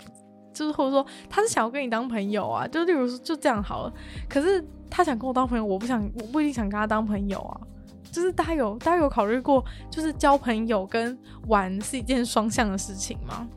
[0.53, 3.93] 就是或者说他是想要跟你当朋友啊，就例如说就这样好了。
[4.29, 7.61] 可是他想跟我当朋友，我不想，我不一定想跟他当朋友啊。
[8.13, 13.49] 就是大家有大家有考虑过，就是交朋友跟玩是一件双向的事情吗？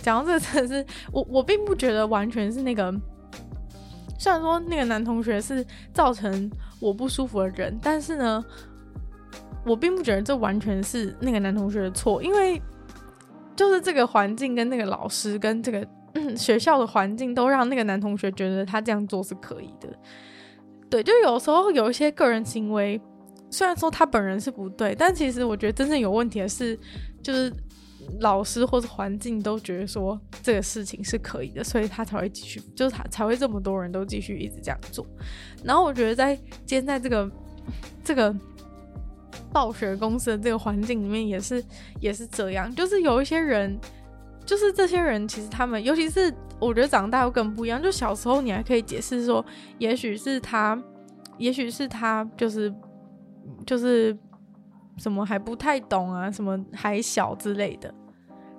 [0.00, 2.94] 讲到这个，真的是我我并不觉得完全是那个。
[4.18, 8.44] 虽然说那个男同学是造成我不舒服的人，但是呢，
[9.64, 12.60] 我并不觉得这完全是那个男同学的错，因为
[13.54, 15.86] 就是这个环境跟那个老师跟这个、
[16.36, 19.88] 学校的环境都让那个男同学觉得他这样做是可以的。
[20.88, 23.00] 对，就有时候有一些个人行为，
[23.50, 26.78] 虽然说他本人是不对，但其实我觉得真正有问题的是，
[27.22, 27.52] 就是。
[28.20, 35.06] 老师或者环境都觉得说这个事情是可以的，所以他才会继续，就是他才会这么多人都继续一直这样做。
[35.64, 37.30] 然后我觉得在今天在这个
[38.04, 38.34] 这个
[39.52, 41.62] 暴雪公司的这个环境里面，也是
[42.00, 43.78] 也是这样，就是有一些人，
[44.44, 47.82] 就是这些人其实他们，尤其是我觉得长大又更不一样。
[47.82, 49.44] 就小时候你还可以解释说，
[49.78, 50.80] 也许是他，
[51.38, 52.72] 也许是他，就是
[53.66, 54.16] 就是。
[54.96, 56.30] 什么还不太懂啊？
[56.30, 57.92] 什么还小之类的。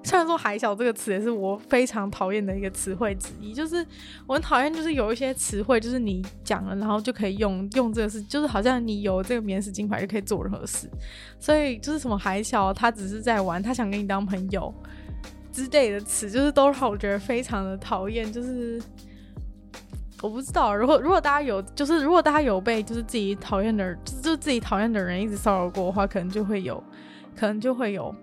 [0.03, 3.85] 虽然说“还小”这个词也是我非常讨厌的一个词汇之一，就是
[4.25, 10.89] 我很讨厌，就是有一些词汇，就是你讲了，然后就可以用用这个事，就是好像你有这个免死金牌就可以做任何事。
[11.41, 14.73] 所以就是什么“还小”，他只是在玩，他想跟你当朋友
[15.51, 18.31] 之类的词，就是都让我觉得非常的讨厌。
[18.31, 18.81] 就是
[20.23, 26.83] 我不知道，如果如果大家有，就是如果大家有被就是自己讨厌的人，就是自己讨厌的人一直骚扰过的话，可能就会有，
[27.35, 28.13] 可能就会有，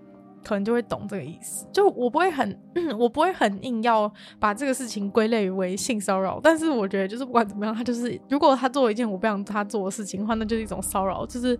[0.43, 1.65] 可能就会懂这个意思。
[1.71, 2.59] 就我不会很，
[2.99, 11.57] 我不会很硬要把这个事情归类为性骚扰，但是我觉得就是不管怎么样，他就是如果他做一件我不想他做的事情的话，那就是一种骚扰，就是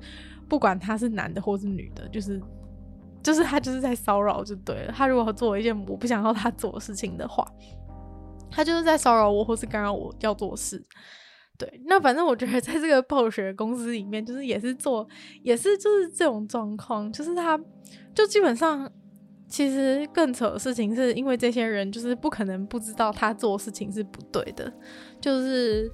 [0.50, 2.42] 不管他是男的或是女的，就是
[3.24, 4.92] 就是他就是在骚扰就对了。
[4.92, 7.48] 他如果做一件我不想要他做的事情的话。
[8.50, 10.84] 他就是在骚扰我，或是干扰我要做事。
[11.58, 15.08] 对，那反正我觉得在这个暴雪公司里面，就是也是做，
[15.42, 17.58] 也是就是这种状况，就是他，
[18.14, 18.92] 就基本上，
[19.48, 24.74] 其实更扯的事情是因为这些人就是不可能不知道他做事情是不对的，
[25.22, 25.92] 就是。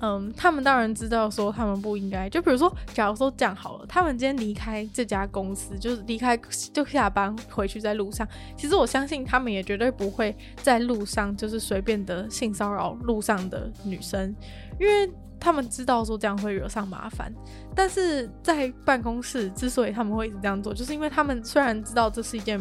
[0.00, 6.36] 嗯，他们当然知道说他们不应该，就比如说，假如说这样好了，他们今天离开这家公司，就是离开
[6.72, 14.34] 就下班回去在路上，其实我相信他们也绝对不会在路上就是随便的性骚扰路上的女生，
[14.78, 17.32] 因为他们知道说这样会惹上麻烦。
[17.74, 22.60] 但是在办公室之所以他们会一直这样做，就是因为他们虽然知道这是一件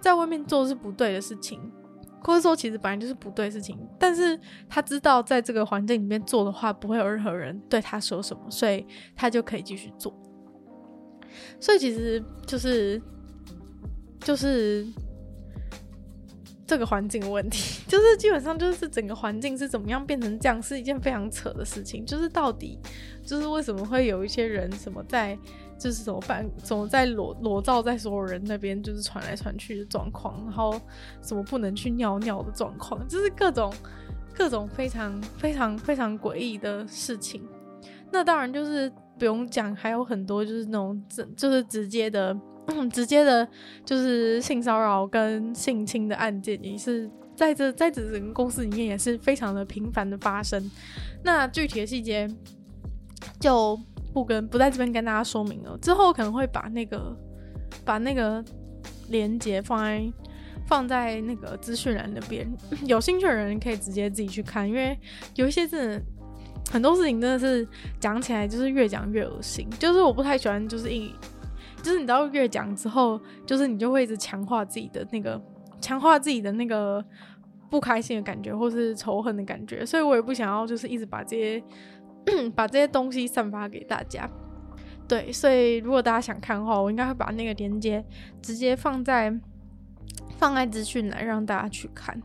[0.00, 1.60] 在外面做是不对的事情。
[2.22, 10.14] 或者说，其实本来就是不对事情，但是他知道在这个环境里面做的话，不会有任何人对他说什么，所以他就可以继续做。
[11.58, 13.00] 所以其实就是
[14.20, 14.86] 就是
[16.66, 22.04] 这个环境问题， 就是基本上就是整个环境是怎么样变成这样，是一件非常扯的事情。
[22.04, 22.78] 就是到底
[23.24, 25.38] 就是为什么会有一些人什么在。
[25.80, 26.46] 就是怎么办？
[26.62, 30.78] 怎么在裸裸照在所有人那边就是传来传去的状况，然后
[31.22, 33.72] 什么不能去尿尿的状况，就是各种
[34.34, 37.42] 各种非常非常非常诡异的事情。
[38.12, 42.36] 那当然就是不用讲，还有很多就是那种直就是直接的
[42.92, 43.48] 直接的，
[43.82, 50.70] 就是性骚扰跟性侵的案件，也是在这在这整个公司里面也是非常的频繁的发生。
[51.24, 52.28] 那具体的细节
[53.40, 53.80] 就。
[54.12, 57.16] 不跟不在这边跟大家说明了，之后可能会把那个
[57.84, 58.44] 把那个
[59.08, 60.12] 连接放在
[60.66, 62.48] 放在那个资讯栏那边，
[62.86, 64.98] 有兴趣的人可以直接自己去看，因为
[65.36, 66.02] 有一些真的
[66.70, 67.66] 很多事情真的是
[67.98, 71.14] 讲起来就是越讲越恶心，就是我不太喜欢就是一
[71.82, 75.40] 就是你知道越讲之后，就是你就会一直强化自己的那个
[75.80, 77.04] 强化自己的那个
[77.70, 81.62] 不开心的感觉或是仇恨的感觉，所以我也不想要就是一直把这些。
[82.54, 84.28] 把这些东西散发给大家，
[85.08, 88.04] 对，所以如果大家想看的话，我应该会把那个链接
[88.40, 89.32] 直接放在
[90.38, 92.20] 放在资讯栏让大家去看。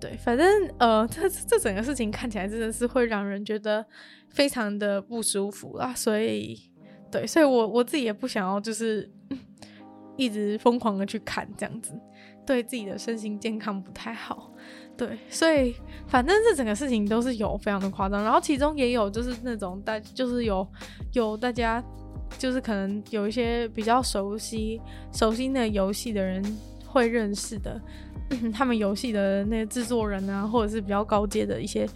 [0.00, 0.46] 对，反正
[0.78, 3.86] 呃，这这整个事情看起来真的是会让人觉得
[4.30, 5.94] 非常的不舒服啦。
[5.94, 6.58] 所以，
[7.10, 9.08] 对，所以我我自己也不想要就是
[10.18, 11.92] 一直疯狂的去看这样子，
[12.44, 14.52] 对自己的身心健康不太好。
[14.94, 15.74] 对，所以
[16.06, 20.64] 反正这整个事情都是有非常的夸张，然后其中也有就是那种大，就是有
[21.12, 21.82] 有大家
[22.38, 24.80] 就是可能有一些比较熟悉
[25.12, 26.44] 熟悉那游戏的人
[26.86, 27.80] 会认识的，
[28.52, 31.88] 他们游戏的那个制作人啊，或者是比较高阶的一些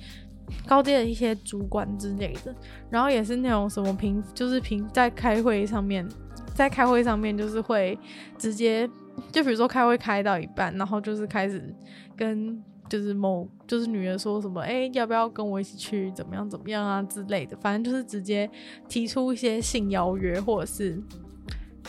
[0.67, 2.53] 高阶的一些主管之类的，
[2.91, 6.09] 然后也是那种什么平，就是平在开会上面，
[6.55, 7.97] 在开会上面就是会
[8.37, 8.89] 直接
[9.31, 11.73] 就比如说开会开到一半，然后就是开始
[12.17, 12.61] 跟。
[12.89, 16.13] 就是某就是女人说什么，哎、要不要跟我一起去？
[16.13, 18.49] 怎么样怎么样啊之类的，反正就是直接
[18.89, 21.03] 提出一些性邀约，或者是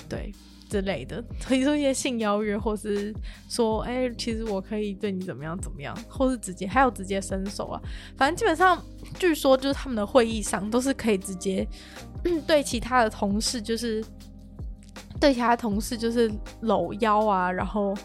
[0.09, 0.33] 对
[0.69, 3.13] 之类的，提出一些性邀约，或是
[3.47, 7.81] 说，哎、其实我可以对你怎么样怎么样，或是直接还有直接伸手啊，
[8.17, 8.81] 反正基本上
[9.19, 11.67] 据说就是他们的会议上都是可以直接
[12.47, 14.03] 对其他的同事，就是
[15.19, 16.31] 对其他同事就是
[16.61, 17.95] 搂腰啊，然后。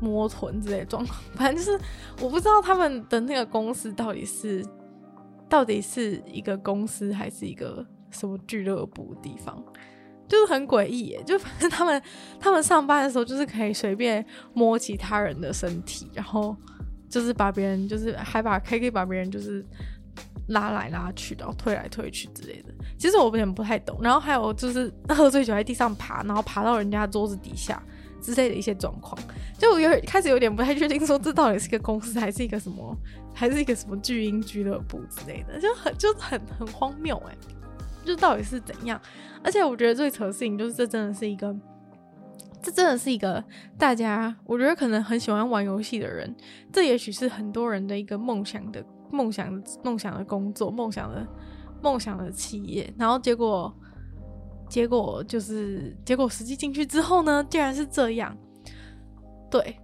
[0.00, 1.78] 摸臀之类的状况，反正就是
[2.20, 4.64] 我不知道他们的那个公司到底是
[5.48, 9.62] 到底是一个公司还是一个什么俱乐部地方，
[10.28, 11.22] 就是很诡异耶。
[11.24, 12.02] 就反正他们
[12.38, 16.56] 他们上班的时候就是可以随便摸其他人的身体，然后
[17.08, 19.64] 就是把别人就是还把可以把别人就是
[20.48, 22.72] 拉来拉去，然后推来推去之类的。
[22.98, 23.98] 其实我有点不太懂。
[24.00, 27.82] 然后还有就是 喝醉酒在地上爬，然后爬到人家桌子底下。
[28.20, 29.18] 之类的一些状况，
[29.58, 32.96] 就我有开始有点不太确定，说这到底是一个公司还是一个什么，
[33.34, 37.36] 还是一个什么巨婴俱乐部之类的，就很就很很荒谬哎，
[38.04, 39.00] 就到底是怎样？
[39.42, 41.54] 而且我觉得最扯的事情就是，这真的是一个，
[42.62, 43.42] 这真的是一个
[43.78, 46.34] 大家，我觉得可能很喜欢玩游戏的人，
[46.72, 51.26] 这也许是很多人的一个梦想的梦想梦想的工作，梦想的
[51.82, 53.74] 梦想的企业，然后结果。
[54.68, 58.36] 结果就是，结果实际进去之后呢，竟然是这样。
[59.50, 59.76] 对，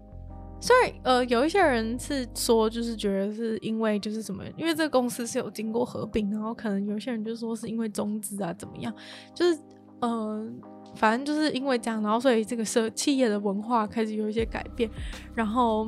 [0.61, 8.95] 虽然呃，有一些人是说，就是觉得是因为就是什么，因为这个公司是有经过合并，然后可能有些人就说是因为中资啊怎么样，
[9.35, 9.59] 就是
[10.01, 10.47] 呃，
[10.97, 14.91] 反正就是因为这样，然后所以这个社企业的文化开始有一些改变，
[15.35, 15.87] 然后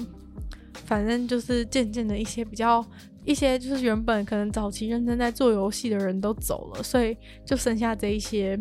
[0.73, 2.83] 反正就是渐渐的一些比较
[3.27, 8.59] 一些就是原本可能早期认真在做游戏的人都走了，所以就剩下这一些。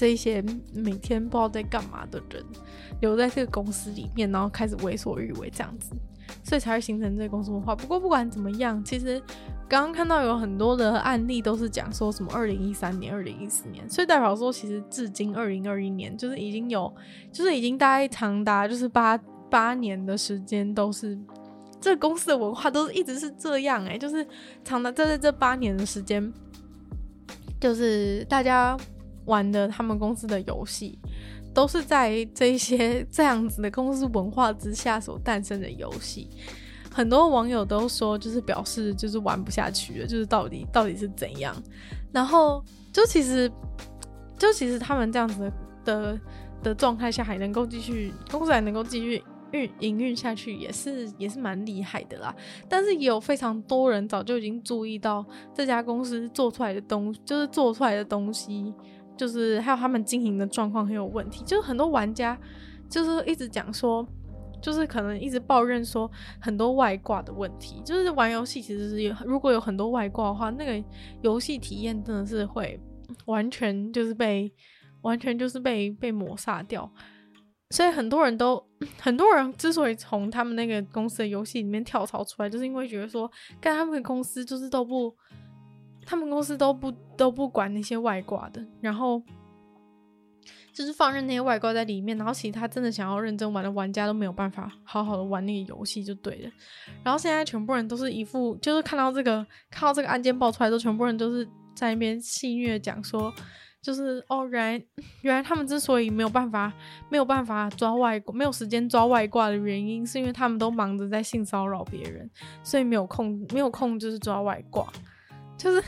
[0.00, 0.42] 这一些
[0.72, 2.42] 每天不知道在干嘛的人
[3.02, 5.90] 留在这个公司里面，然后开始为所欲为这样子，
[6.42, 7.76] 所以才会形成这个公司文化。
[7.76, 9.20] 不过不管怎么样，其实
[9.68, 16.90] 刚刚看到有很多的案例都是讲说什么二零一三年、二零一四年，所以代表说其实至今二零二一年就是已经有，
[17.30, 19.18] 就是已经大概长达就是八
[19.50, 21.18] 八年的时间都是
[21.78, 24.26] 这公司的文化都是一直是这样哎、就是
[24.64, 26.32] 长达在这这八年的时间，
[27.60, 28.74] 就是大家。
[29.30, 30.98] 玩的他们公司的游戏，
[31.54, 36.28] 都是在这些 这样子的公司文化之下所诞生的游戏。
[36.92, 41.54] 很多网友都说，就是表示就是玩不下去了，就是到底到底是怎样。
[42.12, 42.62] 然后
[42.92, 43.48] 就其实
[44.36, 45.52] 就其实他们这样子
[45.84, 46.20] 的
[46.64, 49.22] 的状态下还能够继续公司还能够继续
[49.52, 52.34] 运营运下去，也是也是蛮厉害的啦。
[52.68, 55.24] 但是也有非常多人早就已经注意到
[55.54, 58.74] 这家公司做出来的东，就是做出来的东西。
[59.20, 62.34] 就是还有他们经营的状况很有问题，就是很多玩家
[62.88, 64.06] 就是一直讲说，
[64.62, 66.10] 就是可能一直抱怨说
[66.40, 70.82] 很多外挂的问题，就是玩游戏其实是有如果有很多外挂的话，那个
[71.20, 72.80] 游戏体验真的是会
[73.26, 74.50] 完全就是被
[75.02, 76.90] 完全就是被被抹杀掉，
[77.68, 78.66] 所以很多人都
[78.98, 85.14] 很多人之所以从他们那个公司的游戏里面跳槽出来，就是因为觉得说，跟他们公司就是都不。
[86.10, 89.22] 他们公司都不都不管那些外挂的，然后
[90.72, 96.50] 就是放任那些外挂在里面，然后其他真的想要认真玩的玩家都没有办法好好的玩那个游戏就对了。
[97.04, 103.32] 然后现在全部人都是一副，就是看到这个看到这个案件爆出来之后，全部人都是在那边戏谑讲说，
[103.80, 104.84] 就是哦，原来
[105.22, 106.72] 原来他们之所以没有办法
[107.08, 112.28] 没有办法抓外挂，没有时间抓外挂的原因，是因为他们都忙着在性骚扰别人，
[112.64, 114.92] 所以没有空没有空就是抓外挂。
[115.60, 115.82] 就是，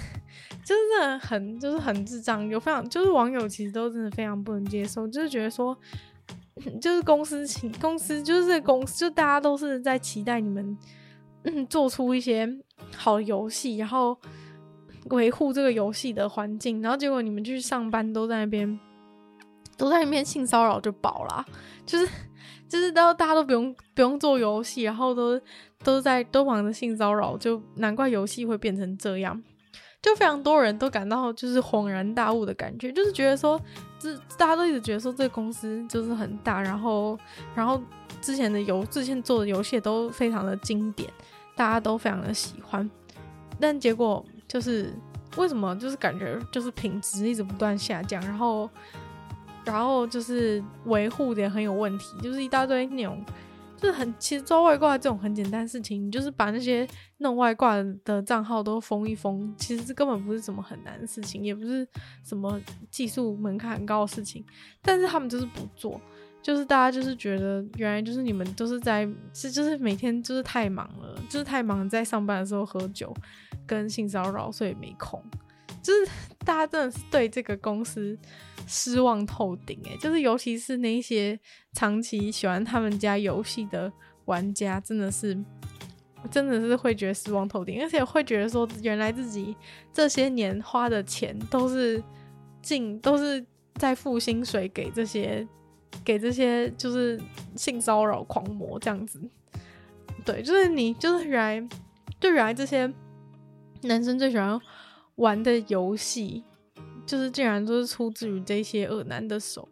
[0.63, 2.47] 就是很，就是很智障。
[2.47, 5.75] 有非常，就是网友其实都真的非常不能接受，就是觉得说，
[6.79, 10.77] 就是公司情，公司就是这公司，就大家都是在期待你们，
[11.45, 12.47] 嗯，做出一些
[12.95, 14.15] 好游戏，然后
[15.07, 18.79] 维护这个游戏的环境，然后结果你们去上班都在那边，
[19.79, 21.47] 都在那边性骚扰就饱了，
[21.87, 22.07] 就是，
[22.69, 25.41] 就是都大家都不用不用做游戏，然后都
[25.83, 29.43] 都在都忙着性骚扰，就难怪游戏会变成这样。
[30.03, 33.59] 就非常多人都感到就是恍然大悟的感觉，就是觉得说，
[34.01, 37.17] 这大家都一直觉得说这个公司就是很大，然后
[37.55, 37.81] 然后
[38.21, 41.09] 之前的游之前做的游戏都非常的经典，
[41.55, 42.91] 大家都非常的喜欢，
[43.61, 44.93] 但结果就是
[45.37, 48.69] 为什么就是感觉就是品质一直不断下降，然后
[49.65, 53.25] 然后就是维护的也很有问题，就是一大堆那种。
[53.83, 56.87] 就是很，其实抓外挂这种很简单的事情，你就是把那些
[57.19, 57.75] 弄外挂
[58.05, 61.85] 的账号都封一封，其实这根本不是什么很难的事情，也不是
[62.23, 62.61] 什么
[62.93, 64.45] 技术门槛很高的事情。
[64.81, 66.01] 但是他们就是不做，
[66.41, 69.05] 就是大家就是觉得原来就是你们都是在，
[69.35, 73.13] 是就是每天就是太忙了，就是太忙，在上班的时候喝酒
[73.67, 75.21] 跟性骚扰，所以没空。
[75.83, 76.11] 就是
[76.45, 78.17] 大家真的是对这个公司
[78.69, 81.39] 失望透顶诶，就是尤其是那些
[81.73, 83.93] 长期喜欢他们家游戏的
[84.27, 85.37] 玩家，真的是
[86.31, 89.57] 真的是会觉得失望透顶，而且会觉得说，原来自己
[89.93, 92.03] 这些年花的钱都是
[92.63, 95.47] 进都是在付薪水给这些
[96.05, 97.21] 给这些就是
[97.57, 99.21] 性骚扰狂魔这样子，
[100.25, 101.69] 对，就是你就是原来
[102.21, 102.89] 就原来这些
[103.83, 104.61] 男生最喜欢。
[105.17, 106.43] 玩的游戏，
[107.05, 109.69] 就是竟然都是出自于这些恶男的手，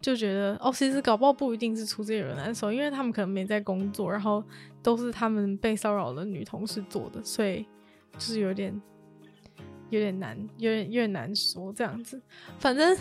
[0.00, 4.42] 就觉得哦，其实搞不好不一定是出自于恶男的手，因为他们可能没在工作，然后
[4.82, 7.66] 都是他们被骚扰的女同事做的，所以
[8.12, 8.80] 就是有点
[9.90, 12.20] 有点难，有点有点难说这样子。
[12.58, 12.96] 反正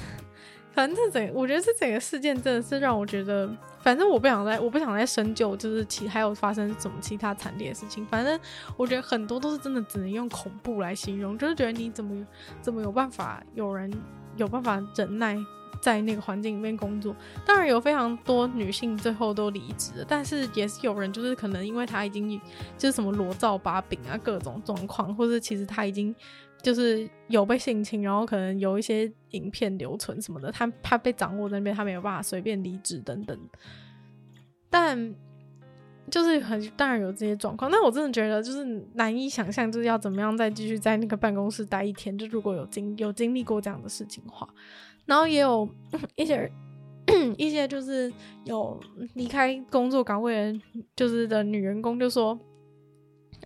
[0.71, 3.55] 反正这整，我觉得这整个事件真的是让我觉得。
[3.81, 8.05] 反正我不想再，我不想再深究，就是其还有发生什么其他惨烈的事情。
[8.05, 8.39] 反正
[8.77, 11.37] 我觉得很多都是真的，只能用恐怖来形容。
[11.37, 12.25] 就是觉得你怎么
[12.61, 13.91] 怎么有办法，有人
[14.37, 15.37] 有办法忍耐
[15.81, 17.15] 在那个环境里面工作。
[17.45, 22.39] 当然有非常多女性最后都离职了，但是也是有人就是可能因为她已经
[22.77, 26.15] 就是什么裸照把柄啊，各种状况，或者其实她已经。
[26.61, 33.37] 就是有被性侵，然后可能有一些影片留存什么的，他他被掌握在那边，他没有办法随便离职等等。
[34.69, 35.15] 但
[36.09, 42.17] 就是很当然有这些状况，但我真的觉得就是难以想象，就是要怎么样再继续在那个办公室待一天。
[42.17, 44.47] 就如果有经有经历过这样的事情的话，
[45.05, 45.67] 然后也有
[46.15, 46.51] 一些。
[47.35, 48.11] 一些就是
[48.45, 48.79] 有
[49.15, 50.61] 离开工作岗位的，
[50.95, 52.39] 就是的女员工就说，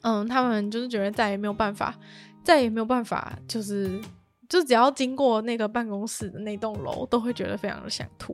[0.01, 1.97] 嗯，他们就是觉得再也没有办法，
[2.45, 3.99] 再也没有办法，就是
[4.47, 8.33] 就只要经过那个办公室的那栋楼，都会觉得非常的想吐，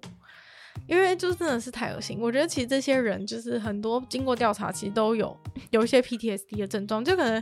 [0.86, 2.20] 因为就真的是太恶心。
[2.22, 5.36] 我觉得其实这些人就是很多经过调查，其实都有
[5.72, 7.42] 有一些 PTSD 的症状，就可能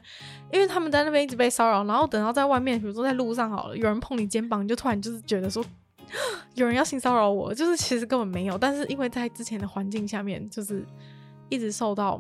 [0.54, 5.66] 因为他们在那边一直被骚扰，然后等到在外面，比如说在路上好了，有人碰你肩膀，你就突然就是觉得说。
[6.56, 10.84] 有人要性骚扰我，就是其实根本没有，但是因为在之前的环境下面，就是
[11.50, 12.20] 一直受到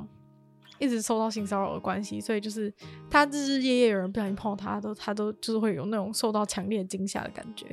[0.80, 2.74] 一直受到性骚扰的关系，所以就是
[3.10, 7.66] 他日日夜夜有人不小心碰到他，都他都就是会有那种受到强烈惊吓的感觉，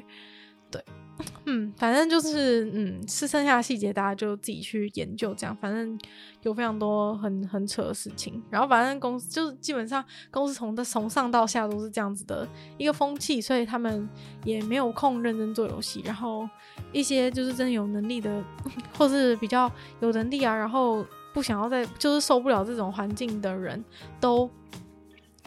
[0.71, 0.83] 对。
[1.47, 5.57] 嗯，反正就是，嗯，是剩下的细节大家就自己去研究，这样。
[5.57, 5.99] 反正
[6.43, 12.47] 有非常多很很扯的事情，然后反正公司就是基本上公司从的从上到下都是这样子的
[12.77, 14.07] 一个风气，所以他们
[14.45, 16.03] 也没有空认真做游戏。
[16.05, 16.47] 然后
[16.93, 18.45] 一些就是真的有能力的，
[18.99, 21.03] 或是比较有能力啊，然后
[21.37, 23.84] 不想要再就是受不了这种环境的人
[24.18, 24.51] 都。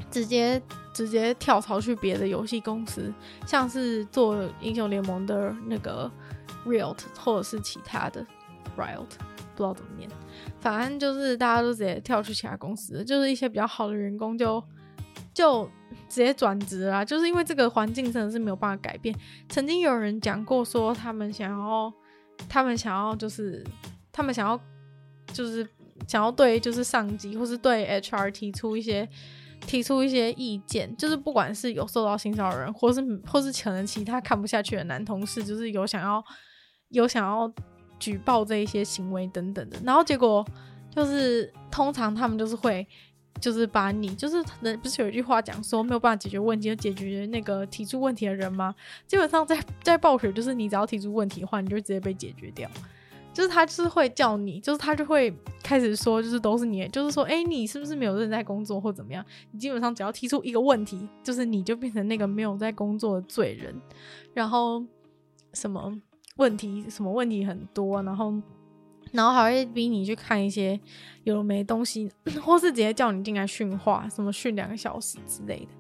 [0.10, 0.60] 直接
[0.92, 3.14] 直接跳槽去别的游戏公司，
[3.46, 6.10] 像是做英雄联盟的那个
[6.66, 8.26] Riot，或者是其他的
[8.76, 9.06] Riot，
[9.56, 10.10] 不知道怎么念，
[10.62, 14.64] 反正就是大家都直接跳去其他公司，就是一些比较好的员工就
[15.32, 15.66] 就
[16.08, 19.14] 直接转职啦，就是因为这个环境真的是没有办法改变。
[19.50, 21.94] 曾经有人讲过说，他们想要，
[22.48, 23.64] 他们想要就是
[24.12, 24.60] 他们想要
[25.34, 25.68] 就是
[26.10, 29.08] 想要对就是上级或是对 HR 提出一些。
[29.68, 36.24] 提出一些意见，就是不管是有受到性骚扰人，或是或是可能其他看不下去的男同事，就是有想要
[36.92, 37.52] 有想要
[38.00, 40.48] 举报这一些行为等等的，然后结果
[40.96, 42.88] 就是通常他们就是会
[43.42, 44.42] 就是把你就是
[44.78, 48.74] 不是有一句话讲说没有办法解决问题就解决那个提出问题的人吗？
[49.08, 52.72] 基本上在在暴雪就是你只要提出问题的话，你就直接被解决掉。
[53.40, 55.34] 就是他就是会叫你，就是他就会
[55.64, 59.26] 开始说，就是都是你，就是说，哎、你是不是没有认真在工作或怎么样？
[59.52, 63.74] 你基本上只要提出一个问题，就是你就变成那个没有在工作的罪人，
[64.34, 64.84] 然后
[65.54, 65.90] 什么
[66.36, 68.34] 问题，什么问题很多，然后
[69.14, 70.78] 然后还会逼你去看一些
[71.24, 72.12] 有没东西，
[72.44, 75.72] 或是直接叫你进来训话，什么训两个小时之类的，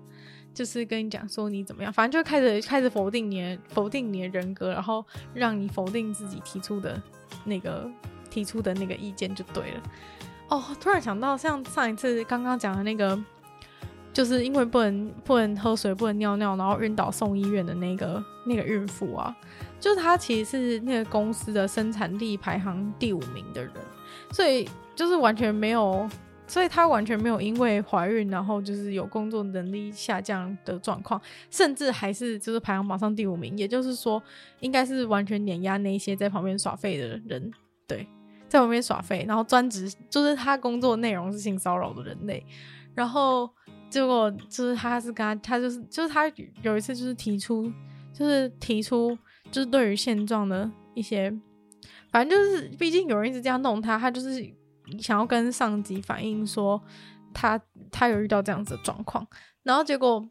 [0.60, 7.02] 就是跟你讲说你怎么样，反正就开始开始否定你，否定你的人格，然后让你否定自己提出的。
[7.46, 7.90] 那个
[8.30, 9.82] 提出的那个意见就对了
[10.50, 10.62] 哦。
[10.82, 13.18] 突然想到，像上一次刚刚讲的那个，
[14.12, 19.34] 就是因为不能不能喝水、不能尿尿，然后晕倒送医院的那个那个孕妇啊，
[19.80, 23.72] 就是她其实是那个公司的生产力排行第五名的人，
[24.34, 26.06] 所以就是完全没有，
[26.50, 34.22] 所以她完全没有因为怀孕然后就是有工作能力下降的状况，甚至还是就是排行榜上第五名，也就是说。
[34.62, 37.50] 应该是完全碾压那些在旁边耍废的人，
[37.88, 38.06] 对，
[38.50, 42.46] 在旁边耍废，然后专职就是他工作内容是性骚扰的人类，
[42.94, 43.50] 然后
[43.90, 46.30] 结果就是他是跟他，他就是就是他
[46.62, 47.72] 有一次就是提出，
[48.12, 49.18] 就是提出
[49.50, 51.34] 就是对于现状的一些，
[52.12, 54.46] 反正就是毕竟有人一直这样弄他，他就是
[55.00, 56.82] 想要跟上级反映说
[57.34, 57.62] 他
[57.92, 59.28] 他有遇到这样子的状况，
[59.64, 60.30] 然后结果。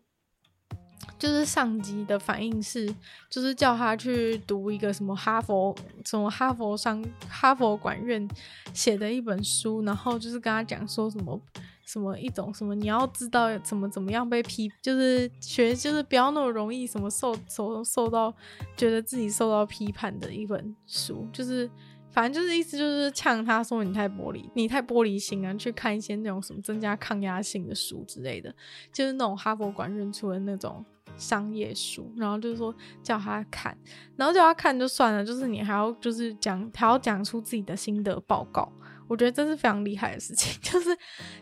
[1.16, 2.86] 就是上级的反应是，
[3.28, 8.28] 就是叫他去读一个什么哈佛，什么哈佛商哈佛管院
[8.72, 11.40] 写的一本书，然后就是跟他讲说什么
[11.84, 18.32] 什么一种什么你要知道怎么怎么样被批，就是学就是不要那么容易什么受受受到
[18.76, 21.68] 觉得自己受到批判的一本书，就是
[22.10, 28.54] 反正就是意思就是呛他说你太玻璃，你太玻璃心啊，去看一些那种什么增加抗压性的书之类的，
[28.92, 30.84] 就是那种哈佛管院出的那种。
[31.16, 33.76] 商业书，然后就是说叫他看，
[34.14, 38.70] 然后叫他看就算了，就是你还要就是讲，还要讲出自己的心得报告。
[39.08, 40.96] 我觉得这是非常厉害的事情， 就是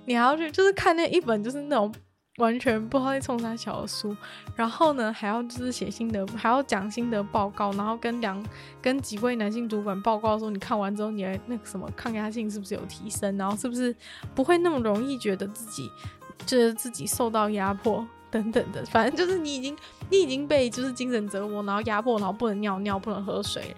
[0.07, 1.93] 你还要去就是看那一本就是那种
[2.39, 4.16] 完全不知道在冲啥小的书，
[4.55, 8.45] 然后呢还要就是写心得，还要讲心得报告，然后跟两
[8.80, 13.95] 跟几位男性主管报告说你看完之后你的那个什么抗压性是不是有提升，然后是不是
[14.34, 15.91] 不会那么容易觉得自己
[16.47, 18.07] 觉得自己受到压迫。
[18.28, 19.74] 等等的，反正就是你已经
[20.11, 23.74] 你已经被就是精神折磨，然后压迫，然后不能尿尿，不能喝水。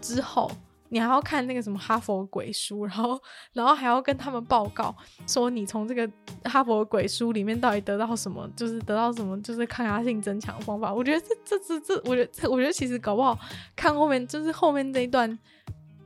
[0.00, 0.50] 之后
[0.90, 3.20] 你还要看那个什么哈佛鬼书，然后
[3.52, 4.94] 然后还要跟他们报告
[5.26, 6.10] 说你从这个
[6.44, 10.92] 哈佛鬼书里面到底得到什么，就是得到什么，就是抗压性增强的方法。
[10.92, 13.38] 我觉得这这这这，我觉得我觉得其实搞不好
[13.76, 15.38] 看后面就是后面这一段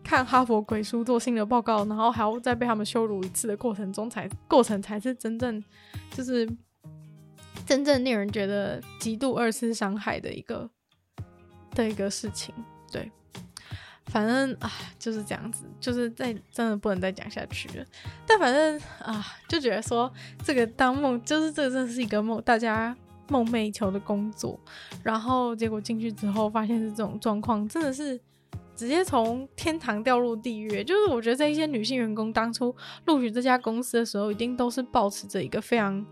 [0.03, 5.63] 看哈佛鬼书做新的报告，然后还要再被他们羞辱一次的过程中才，才过程才是真正
[6.11, 6.49] 就是
[7.65, 10.69] 真正令人觉得极度二次伤害的一个
[11.75, 12.53] 的一个事情。
[12.91, 13.11] 对，
[14.07, 17.85] 反正啊就是这样子，就是再真的不能再讲下去了。
[18.27, 20.13] 但反正啊，就觉得说
[20.45, 22.97] 这个当梦，就是这真的是一个梦，大家
[23.29, 24.59] 梦寐以求的工作，
[25.03, 28.21] 然后结果进去之后发现是这种状况，真的是。
[28.75, 32.75] 直接从天堂掉入地狱，就是我觉得这一些女性员工当初
[33.05, 36.05] 录取这家公司的时候，一定都是保持着一个非常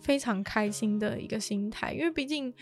[0.00, 2.52] 非常开心的一个心态，因为毕竟，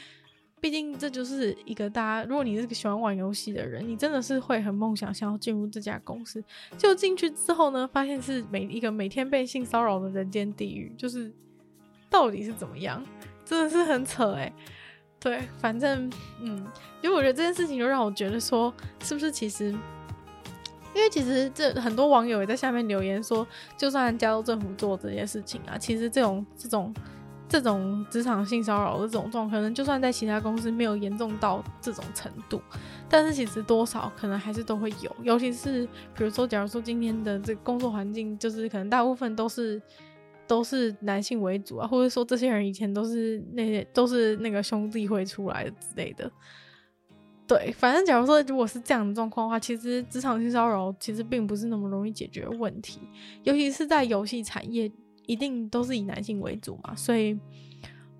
[0.66, 6.42] 毕竟这就是一个大家，如果你是个喜欢玩游戏的人，你真的是会很梦想想要进入这家公司。
[6.76, 11.32] 就进去之后呢，发现是每一个每天被性骚扰的人间地狱，就是
[12.10, 13.00] 到底是怎么样，
[13.44, 14.52] 真的是很扯哎。
[15.20, 16.10] 对，反正
[16.40, 16.66] 嗯，
[17.00, 19.66] 因为我觉得这件事情就让我觉得说，是不是其实，
[20.92, 23.46] 因为其实这很多网友也在下面留言说，
[23.78, 26.92] 就算加州政府做这些事情啊，其实这种这种
[27.48, 32.60] 这种职场性骚扰的这种状况，可能就算在其他公司没有严重到这种程度，
[33.08, 39.80] 但是其实多少可能还是都会有，尤其是比如说，假如说今天的这工作环境，就是可能大部分都是。
[40.48, 46.30] 都是男性为主啊，或者说这些人以前都是那些都是那个兄弟会出来的之类的。
[47.48, 53.00] 对，反正假如说如果是这样的状况的话，其实职场性骚扰其实并不是那么容易解决问题，
[53.42, 54.88] 尤其是在游戏产业，
[55.26, 56.94] 一定都是以男性为主嘛。
[56.94, 57.38] 所以，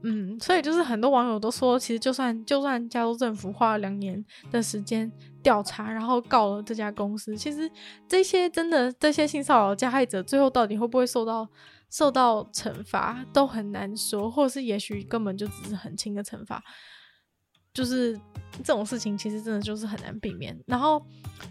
[0.02, 5.10] 嗯，所以就是很多网友都说，其实就算就算加州政府花了两年的时间
[5.42, 7.70] 调查，然后告了这家公司，其实
[8.06, 11.48] 这些真的这些性骚扰加害者最后到底会不会受到？
[11.88, 16.60] 受到惩罚都很难说，或者是也许根本就只是很轻的惩罚，
[17.72, 18.12] 就是
[18.56, 20.60] 这种事情其实真的就是很难避免。
[20.66, 21.00] 然后，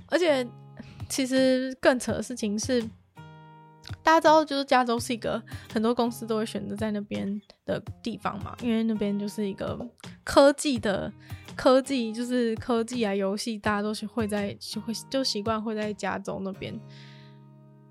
[0.08, 0.46] 而且
[1.08, 2.84] 其实更扯的事情是，
[4.04, 9.80] 大家知道，就是加州是一个很多公司都会选择在那边的地方嘛，因为那边就是一个
[10.24, 11.12] 科技的
[11.56, 16.80] 科技，就是科技啊游戏，大家都是会在就会就习惯会在加州那边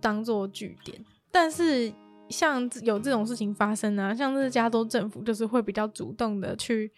[0.01, 1.92] 当做据点，但是。
[2.30, 6.90] 像有这种事情发生啊，像是加州政府就是会比较主动的去，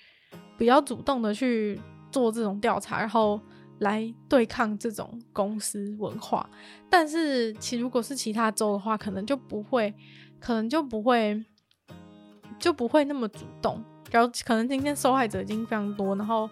[0.56, 1.78] 比较主动的去
[2.12, 3.38] 做这种调查，然后
[3.78, 6.48] 来对抗这种公司文化。
[6.88, 9.94] 但是其如果是其他州的话，可能就不会，
[10.38, 11.44] 可能就不会，
[12.58, 13.82] 就不会那么主动。
[14.10, 16.48] 然后可能今天受害者已经非常多，然后。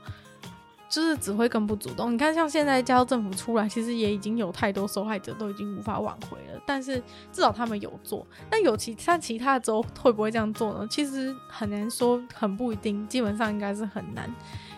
[0.87, 2.13] 就是只会更不主动。
[2.13, 6.63] 你看，像现在加州政府出来，其实也已经有太多受害者都已经无法挽回了。
[6.65, 7.03] 但是
[7.33, 8.25] 至少他们有做。
[8.49, 10.87] 但有其像其他州会不会这样做呢？
[10.89, 13.05] 其实很难说，很不一定。
[13.09, 14.33] 基本上应该是很难，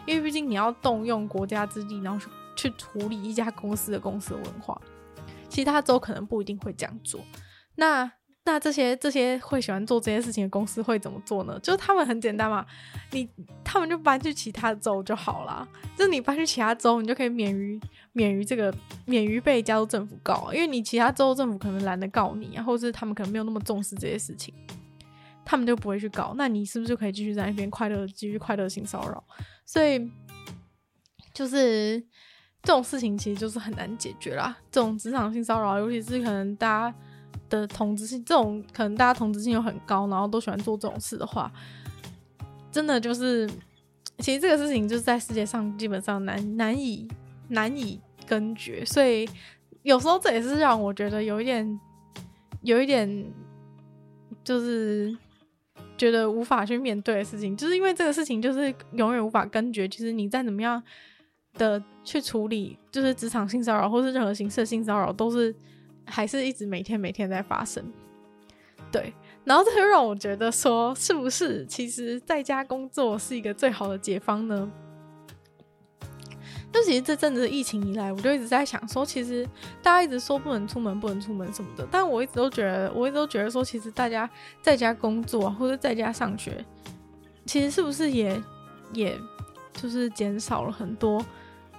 [0.07, 4.81] 因为毕竟你要动用国家之力，然后去去处理一家公司的公司文化，
[5.49, 7.21] 其他州可能不一定会这样做。
[7.77, 8.11] 那。
[8.49, 11.59] 那这些这些会喜欢做这些事情的公司会怎么做呢？
[11.59, 12.65] 就是他们很简单嘛，
[13.11, 13.29] 你
[13.65, 15.69] 他们就搬去其他州就好了。
[15.97, 17.81] 就是你搬去其他州，你就可以免于
[18.13, 18.73] 免于这个
[19.05, 24.55] 免于被加州政府告，因为你其他州政府可能懒得告你啊，或者是他们可能没有那么重视这些事情，
[25.45, 26.33] 他们就不会去告。
[26.39, 29.25] 那你是不是就可以继续在那边快乐继续快乐性骚扰？
[29.65, 30.09] 所以
[31.35, 32.01] 就是
[32.67, 34.55] 这种事情其实就是很难解决啦。
[34.71, 36.97] 这种职场性骚扰，尤其是可能大家。
[37.49, 41.49] 的同质性，这种可能大家同质性又很高，然后都喜欢做这种事的话，
[42.73, 43.49] 真的就是，
[44.19, 47.07] 其实这个事情就是在世界上基本上难难以
[47.47, 49.29] 难以根绝，所以
[49.85, 51.81] 有时候这也是让我觉得有一点
[52.63, 53.25] 有一点
[54.43, 55.17] 就是
[55.97, 60.83] 觉得无法去面对的事情，就是因为这个事情就是永远无法根绝，其实你再怎么样
[61.59, 65.55] 的去处理，就是职场性骚扰或是任何形式性骚扰都是。
[66.09, 67.85] 还是一直每天每天在发生，
[68.93, 74.71] 对，然后这就让我觉得说，是不是其实在家工作是一个最好的解方呢？
[76.73, 79.45] 就其实这阵子疫情以来，我就一直在想说，其实
[79.83, 84.31] 大家一直说不能出门，不能出门什么的，但我一直都觉得，我一直都觉得说，其实大家
[84.63, 86.65] 在家工作或者在家上学，
[87.47, 88.41] 其实是不是也
[88.93, 89.19] 也
[89.73, 91.21] 就是减少了很多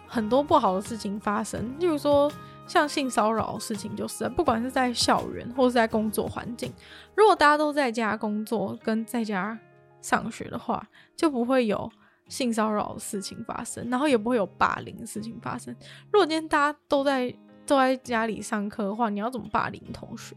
[0.07, 2.31] 很多不好的事情发生，例如说。
[2.69, 6.69] 像性骚扰的事情，就是不管是在校园或是在工作环境，
[7.15, 9.57] 如果大家都在家工作跟在家
[10.01, 10.85] 上学的话，
[11.15, 11.89] 就不会有
[12.27, 15.73] 性骚扰的事情发生，然后也不会有霸凌的事情发生。
[16.11, 17.33] 如果今天大家都在
[17.65, 20.35] 都在家里上课的话，你要怎么霸凌同学？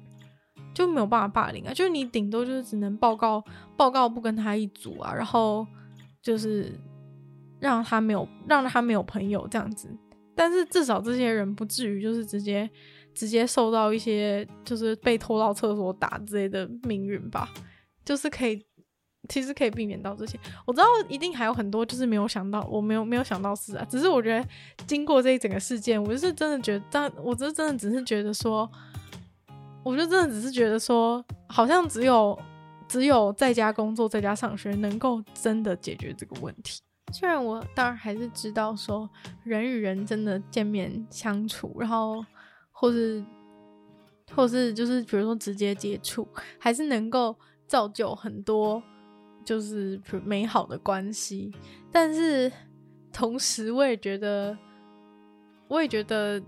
[0.73, 3.43] 就没有办法霸凌啊，就是你顶多就是只能报告
[3.77, 5.66] 报告不跟他一组啊，然后
[6.23, 6.73] 就是
[7.61, 9.89] 让他没有让他没有朋友这样子。
[10.35, 12.69] 但是至少这些人不至于就是直接
[13.15, 17.49] 直接受到一些就是被拖到厕所打之类的命运吧，
[18.05, 18.65] 就是可以。
[19.29, 20.37] 其实可以避免到这些，
[20.67, 23.87] 我知道一定还有很多，就是没有想到，我没有没有想到是啊。
[23.89, 24.45] 只是我觉得
[24.89, 28.69] 经过这一整个事件，我就是真的觉得，但我这真的只是觉得说，
[29.85, 32.37] 我就真的只是觉得说，好像只有
[32.89, 36.81] 只有在家工作、在家上学，能够真的解决这个问题。
[37.13, 39.09] 虽然我当然还是知道说，
[39.45, 42.25] 人与人真的见面相处，然后
[42.73, 43.25] 或是
[44.35, 46.27] 或是就是比如说直接接触，
[46.59, 47.37] 还是能够
[47.67, 48.83] 造就很多。
[49.43, 51.51] 就是美好的关系，
[51.91, 52.53] 但是
[53.11, 54.57] 同时我也觉得，
[55.67, 56.41] 我也觉得，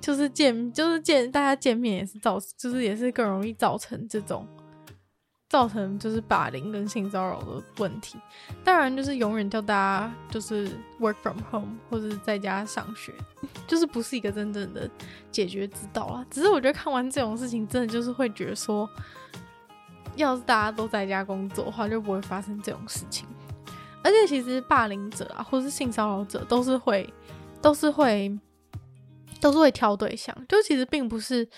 [0.00, 4.46] 就是见就是见大家见面也是造，就是也是更容易造成这种
[5.50, 8.18] 造成就是霸凌跟性骚扰的问题。
[8.64, 13.12] 当然，就是永远叫大家就是 work from home 或者是在家上学，
[13.66, 14.88] 就是不是一个真正的
[15.30, 16.24] 解决之道啊。
[16.30, 18.88] 只是我觉得看完这种事情，真的就是会觉得说。
[20.16, 23.26] 要是大家都在家工作的话，就不会发生这种事情。
[24.02, 27.08] 而且，其实霸凌者啊，或是性骚扰者，都是会，
[27.62, 28.38] 都是会，
[29.40, 30.36] 都是会挑对象。
[30.48, 31.48] 就其实并不是，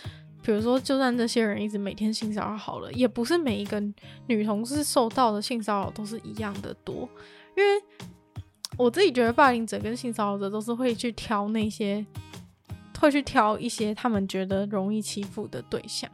[0.43, 3.81] 比如说，就算这些人一直每天性骚扰好了，也不是每一个
[4.27, 7.09] 女同事受到的性骚扰都是一样的多。
[7.57, 7.83] 因为
[8.77, 12.05] 我自己觉得，霸凌者跟性骚扰者都是会去挑那些，
[12.99, 16.11] 会去挑一些他们觉得容易欺负的对象。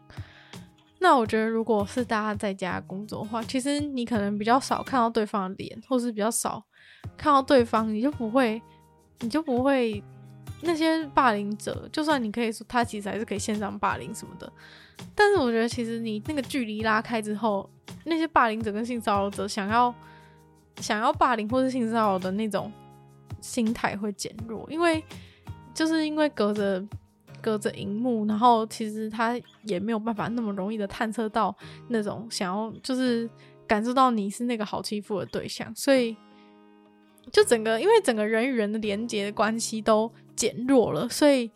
[0.98, 6.62] 那我觉得，如果是大家在家工作的话，其实你可能比较少看到对方的脸，或是比较少
[7.16, 8.60] 看到对方，你就不会，
[9.20, 10.02] 你就不会
[10.62, 14.52] 那些霸凌者，就算你可以说他其实还是可以线上霸凌什么的，
[15.14, 17.68] 但是我觉得其实你那个距离拉开之后，
[18.04, 19.94] 那些霸凌者跟性骚扰者想要
[20.80, 22.72] 想要霸凌或是性骚扰的那种
[23.40, 25.02] 心态会减弱，因为
[25.74, 26.86] 就是因为隔着。
[27.40, 31.56] 隔着荧幕，然后其实他也没有办法那么容易的探测到
[31.86, 33.30] 那种想要，就是
[33.64, 36.16] 感受到你是那个好欺负的对象，所以
[37.30, 41.50] 就整个因为整个人与人的连接的关系都减弱了，所以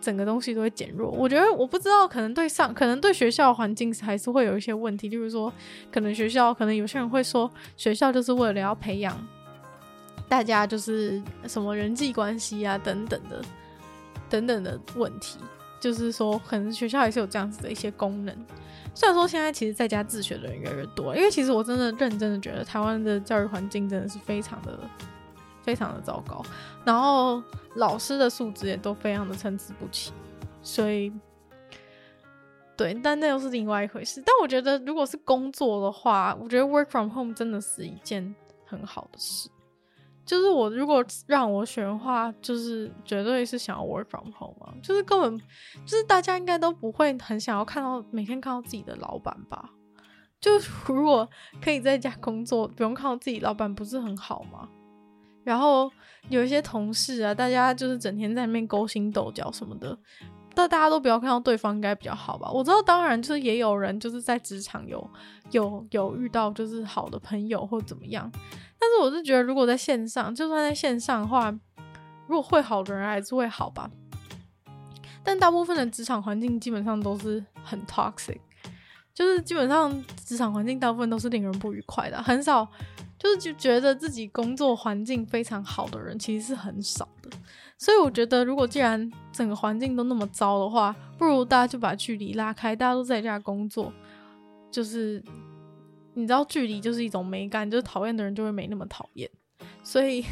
[0.00, 1.10] 整个东西都会减弱。
[1.10, 5.50] 我觉得我不知道，可能对上，可能对学校环境还是会有一些问题，就是说，
[5.92, 9.16] 可能学校，可能有些人会说，学校就是为了要培养
[10.28, 13.40] 大家就是什么人际关系啊等等的。
[14.30, 15.38] 等等的问题，
[15.78, 18.34] 就是说，可能学校还是有这样子的一些功能。
[18.94, 24.80] 虽然说现在其实在家自学的人越来越多，因为其实我真的认真的觉得台湾的教育环境真的是非常的、
[25.64, 26.42] 非常的糟糕，
[26.84, 27.42] 然后
[27.76, 30.12] 老师的素质也都非常的参差不齐。
[30.62, 31.12] 所以，
[32.76, 34.22] 对，但那又是另外一回事。
[34.24, 38.34] 但我觉得，如果是工作的话，我觉得 work from home 真的是一件
[38.64, 39.50] 很好的事。
[40.26, 45.38] 就是我如果让我选的话，就是绝对是想要 work from home 啊，就是根本
[45.84, 49.70] 就是大家应该都不会很想要看到每天看到自己的老板吧？
[50.40, 50.50] 就
[50.86, 51.28] 如果
[51.62, 54.68] 可以在家工作，不用看到自己老板，不是很好吗？
[55.44, 55.90] 然后
[56.28, 59.96] 有一些同事啊，大家就是整天在那边勾心斗角什么的，
[60.54, 62.50] 但大家都不要看到对方，应该比较好吧？
[62.50, 65.08] 我知道，当然就是也有人就是在职场有
[65.50, 68.30] 有有遇到就是好的朋友或怎么样。
[68.78, 71.50] 但是我是觉得，如果在线上，就算在线上的话，
[72.26, 73.90] 如果会好的人还是会好吧。
[75.22, 78.38] 但大部分的职场环境基本上都是很 toxic，
[79.14, 79.90] 就是基本上
[80.22, 82.68] 职场环境大部分都是令人不愉快的，很少
[83.24, 87.30] 就是就觉得自己工作环境非常好的人其实是很少的。
[87.76, 93.92] 所以我觉得，如果既然整个环境都那么糟的话，不如大家就把距离拉开，大家都在家工作，
[94.70, 95.20] 就是。
[96.16, 99.28] 你知道距离就是一种美感，就是讨厌的人就会没那么讨厌。
[99.82, 100.24] 所以，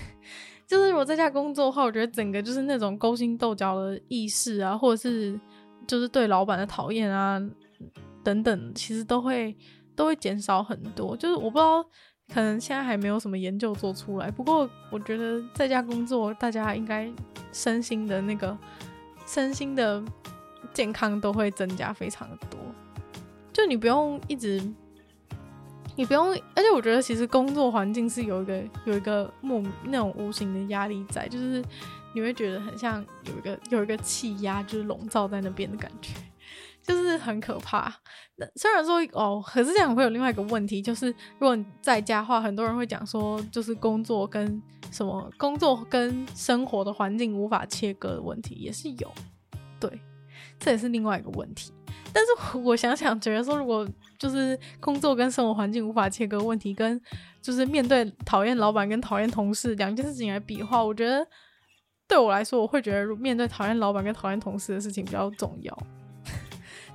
[0.65, 5.37] 就是如果在家工作的话，我觉得整个就是那种勾心斗角的意识啊，或者是
[5.85, 7.37] 就是对老板的讨厌啊
[8.23, 9.57] 等等，其实都会
[9.97, 11.17] 都会减少很多。
[11.17, 11.85] 就是我不知道，
[12.33, 14.31] 可能现在还没有什么研究做出来。
[14.31, 17.11] 不过我觉得在家工作，大家应该
[17.53, 18.57] 身心的那个
[19.27, 20.03] 身心的
[20.73, 22.59] 健康都会增加非常的多。
[23.53, 24.63] 就你不用一直。
[25.95, 31.63] 你不用，而且我觉得其实工作环境是有一个有一个莫那种无形的压力在，就是
[32.15, 36.15] 你会觉得很像有一个有一个气压，就是笼罩在那边的感觉，
[36.83, 37.93] 就是很可怕。
[38.37, 41.09] 那虽然说哦，可是这样会有另外一个问题，就是
[41.39, 44.61] 如果你在家的话，很多人会讲说，就是工作跟
[44.91, 49.13] 什么工作跟生活的环境无法切割的问题也是有，
[49.79, 50.01] 对，
[50.59, 51.73] 这也是另外一个问题。
[52.15, 57.01] 但是我想想，觉得说如果就是工作跟生活环境无法切割问题，跟
[57.41, 61.27] 就是面对讨厌老板跟讨厌同事两件事情来比的话，我觉得
[62.07, 65.77] 对我来说，我会觉得面对讨厌老板跟讨厌同事的事情比较重要。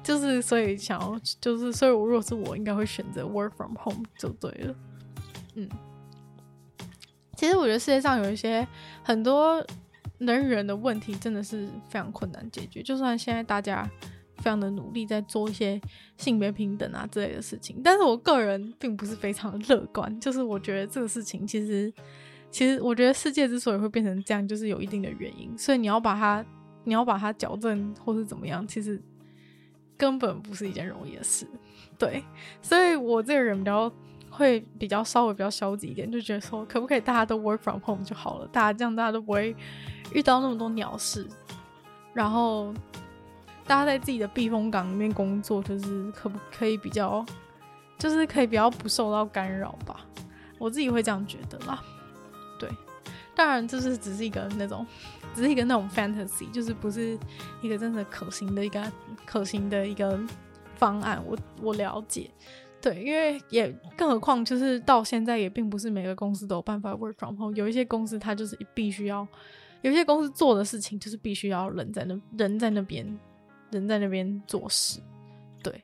[0.07, 4.75] 就是所以想要，就是所以我如果是我，应该会选择 work from home 就对了。
[5.55, 5.67] 嗯，
[7.35, 8.65] 其实我觉得世界上有一些
[9.03, 9.61] 很多
[10.19, 12.81] 人与人的问题，真的是非常困难解决。
[12.81, 13.85] 就算现在大家
[14.37, 15.77] 非常的努力在做一些
[16.15, 20.17] 性别平等啊之类的事情，但是我个人并不是非常的乐观。
[20.21, 21.93] 就是我觉得这个事情其实，
[22.49, 25.53] 其实我觉得世界之所以会变成这样，就是有一定的原因。
[25.57, 26.45] 所以你要把它，
[26.85, 28.97] 你要把它矫正或是怎么样，其实。
[29.97, 31.47] 根本不是一件容易的事，
[31.97, 32.23] 对，
[32.61, 33.91] 所以我这个人比较
[34.29, 39.55] 会比较稍微比较消极一点，就觉得说可不可以大家都 work from home 就好了，大家这样大家都不会
[40.13, 41.27] 遇到那么多鸟事，
[42.13, 42.73] 然后
[43.65, 47.25] 大家在自己的避风港里面工作，就是可不可以比较，
[47.97, 50.05] 就是可以比较不受到干扰吧，
[50.59, 51.81] 我自己会这样觉得啦，
[52.59, 52.69] 对。
[53.35, 54.83] 当然，这是只是一个那种，
[55.37, 57.15] 只是一个那种 fantasy，就是不是
[57.61, 58.91] 一个真的可行的一个
[59.23, 60.19] 可行的一个
[60.77, 61.23] 方案。
[61.27, 62.27] 我我了解，
[62.81, 67.55] 对，因为也更何况，就是到现在也并不是每个公司都有办法 work from home。
[67.55, 69.27] 有一些公司它就是必须要，
[69.83, 73.05] 有些公司做的事情就是必须要人在那，人在那边，
[73.69, 74.99] 人在那边做事，
[75.61, 75.83] 对。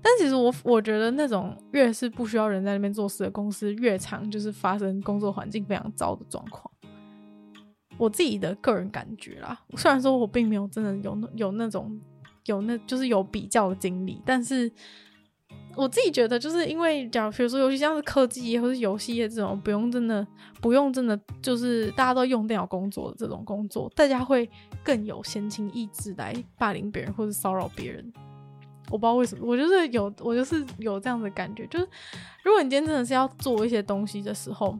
[0.00, 6.70] 但其实我我觉得那种越是不需要人在那边做事的公司，越常就是发生工作环境非常糟的状况。
[7.96, 12.00] 我自己的个人感觉啦，虽然说我并没有真的有有那种
[12.46, 14.70] 有那就是有比较的经历，但是
[15.76, 20.26] 我自己觉得，就是因为假如比如说，尤其像是科技业或是游戏业这种不用真的
[20.60, 24.48] 不用真的就是大家都用电脑工作的这种工作，大家会
[24.84, 28.12] 更有闲情逸致来霸凌别人或者骚扰别人。
[28.90, 31.88] 我不知道为什么，我就是有，我就是有这样的感觉，就是
[32.44, 34.78] 如果你今天真的是要做一些东西的时候，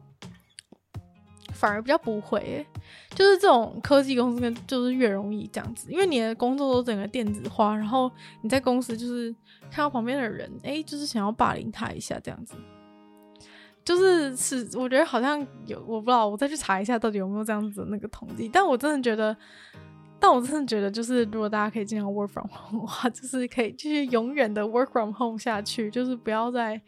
[1.65, 2.67] 反而比较不会、欸，
[3.15, 8.11] 就是这种科技公司跟就是越容易这样子，因为你的工作都整个电子化，然后
[8.43, 9.35] 你在公司就是
[9.71, 12.55] 看到旁边的人，哎、就是想要霸凌他一下这样子，
[13.83, 19.35] 就是是我觉得好像有，我不知道，我再去查一下到底有没有这样子那个统计，但我真的觉得。
[20.21, 26.81] 但我真的觉得，就是如果大家可以尽量 work from home 的话，就是可以继续永远的 work from home 下去，就是不要再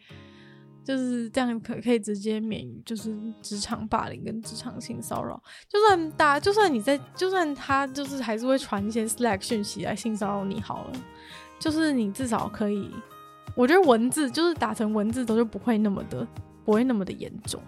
[0.87, 5.37] 就是这样可可以直接免于就是职场霸凌跟职场性骚扰。
[5.67, 10.93] 就算大，就算你在，就算他就是还是会传一些 Slack 讯息来性骚扰你好了，
[11.59, 12.89] 就是你至少可以，
[13.53, 16.25] 我觉得文字就是打成文字都就不会那么的
[16.63, 17.61] 不会那么的严重。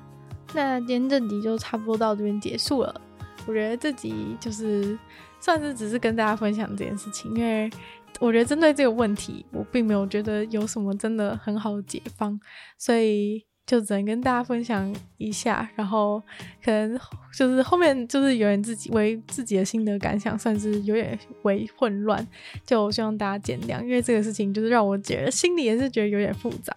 [0.54, 3.02] 那今天这集就差不多到这边结束了。
[3.46, 4.98] 我觉得这集就是。
[5.42, 7.72] 算是只是跟大家分享这件事情，因为
[8.20, 12.40] 我觉得针对这个问题，我并没有觉得有什么真的很好的解方，
[12.78, 15.70] 所以就只能跟大家分享一下。
[15.76, 16.22] 然后
[16.64, 17.00] 可能
[17.34, 22.28] 就是后面就是有点自己为自己的心得感想，算是有点为混乱，
[22.66, 26.74] 就希望大家见谅，因为这个事情就是让我觉得心里也是觉得有点复杂。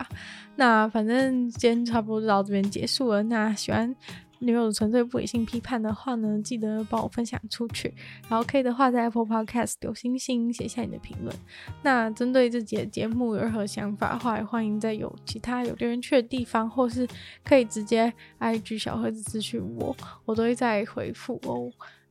[0.57, 3.23] 那反正今天差不多就到这边结束了。
[3.25, 3.97] 那喜欢。
[4.43, 7.95] 女友纯粹不理性批判的话呢，记得帮我分享出去，
[8.29, 11.35] 然后可以的话在 Apple Podcast 留星星，写下你的评论。
[11.83, 17.07] 那针对这集的节目有任何想法的话，也欢迎在有其他有留言区的地方，或是
[17.45, 21.71] 可以直接 IG 小盒子咨询我，我都会再回复哦。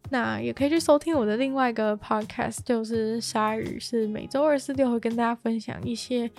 [0.09, 6.31] 那也可以去收听我的另外一个 Podcast，就是鲨语，是每周二、四、六会跟大家分享一些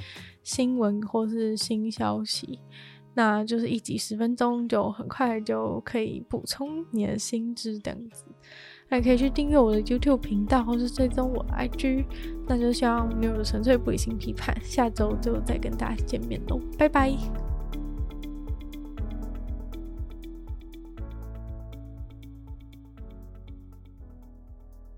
[0.42, 2.58] 新闻或是新消息。
[3.14, 8.24] 那就是一集十分钟，就很快就可以补充你的心智，这样子。
[8.88, 12.04] 还可以去订阅我的 YouTube 频道，或是追踪我的 IG。
[12.46, 17.51] 那就希望女友的纯粹不理性批判，下周就再跟大家见面喽，拜拜。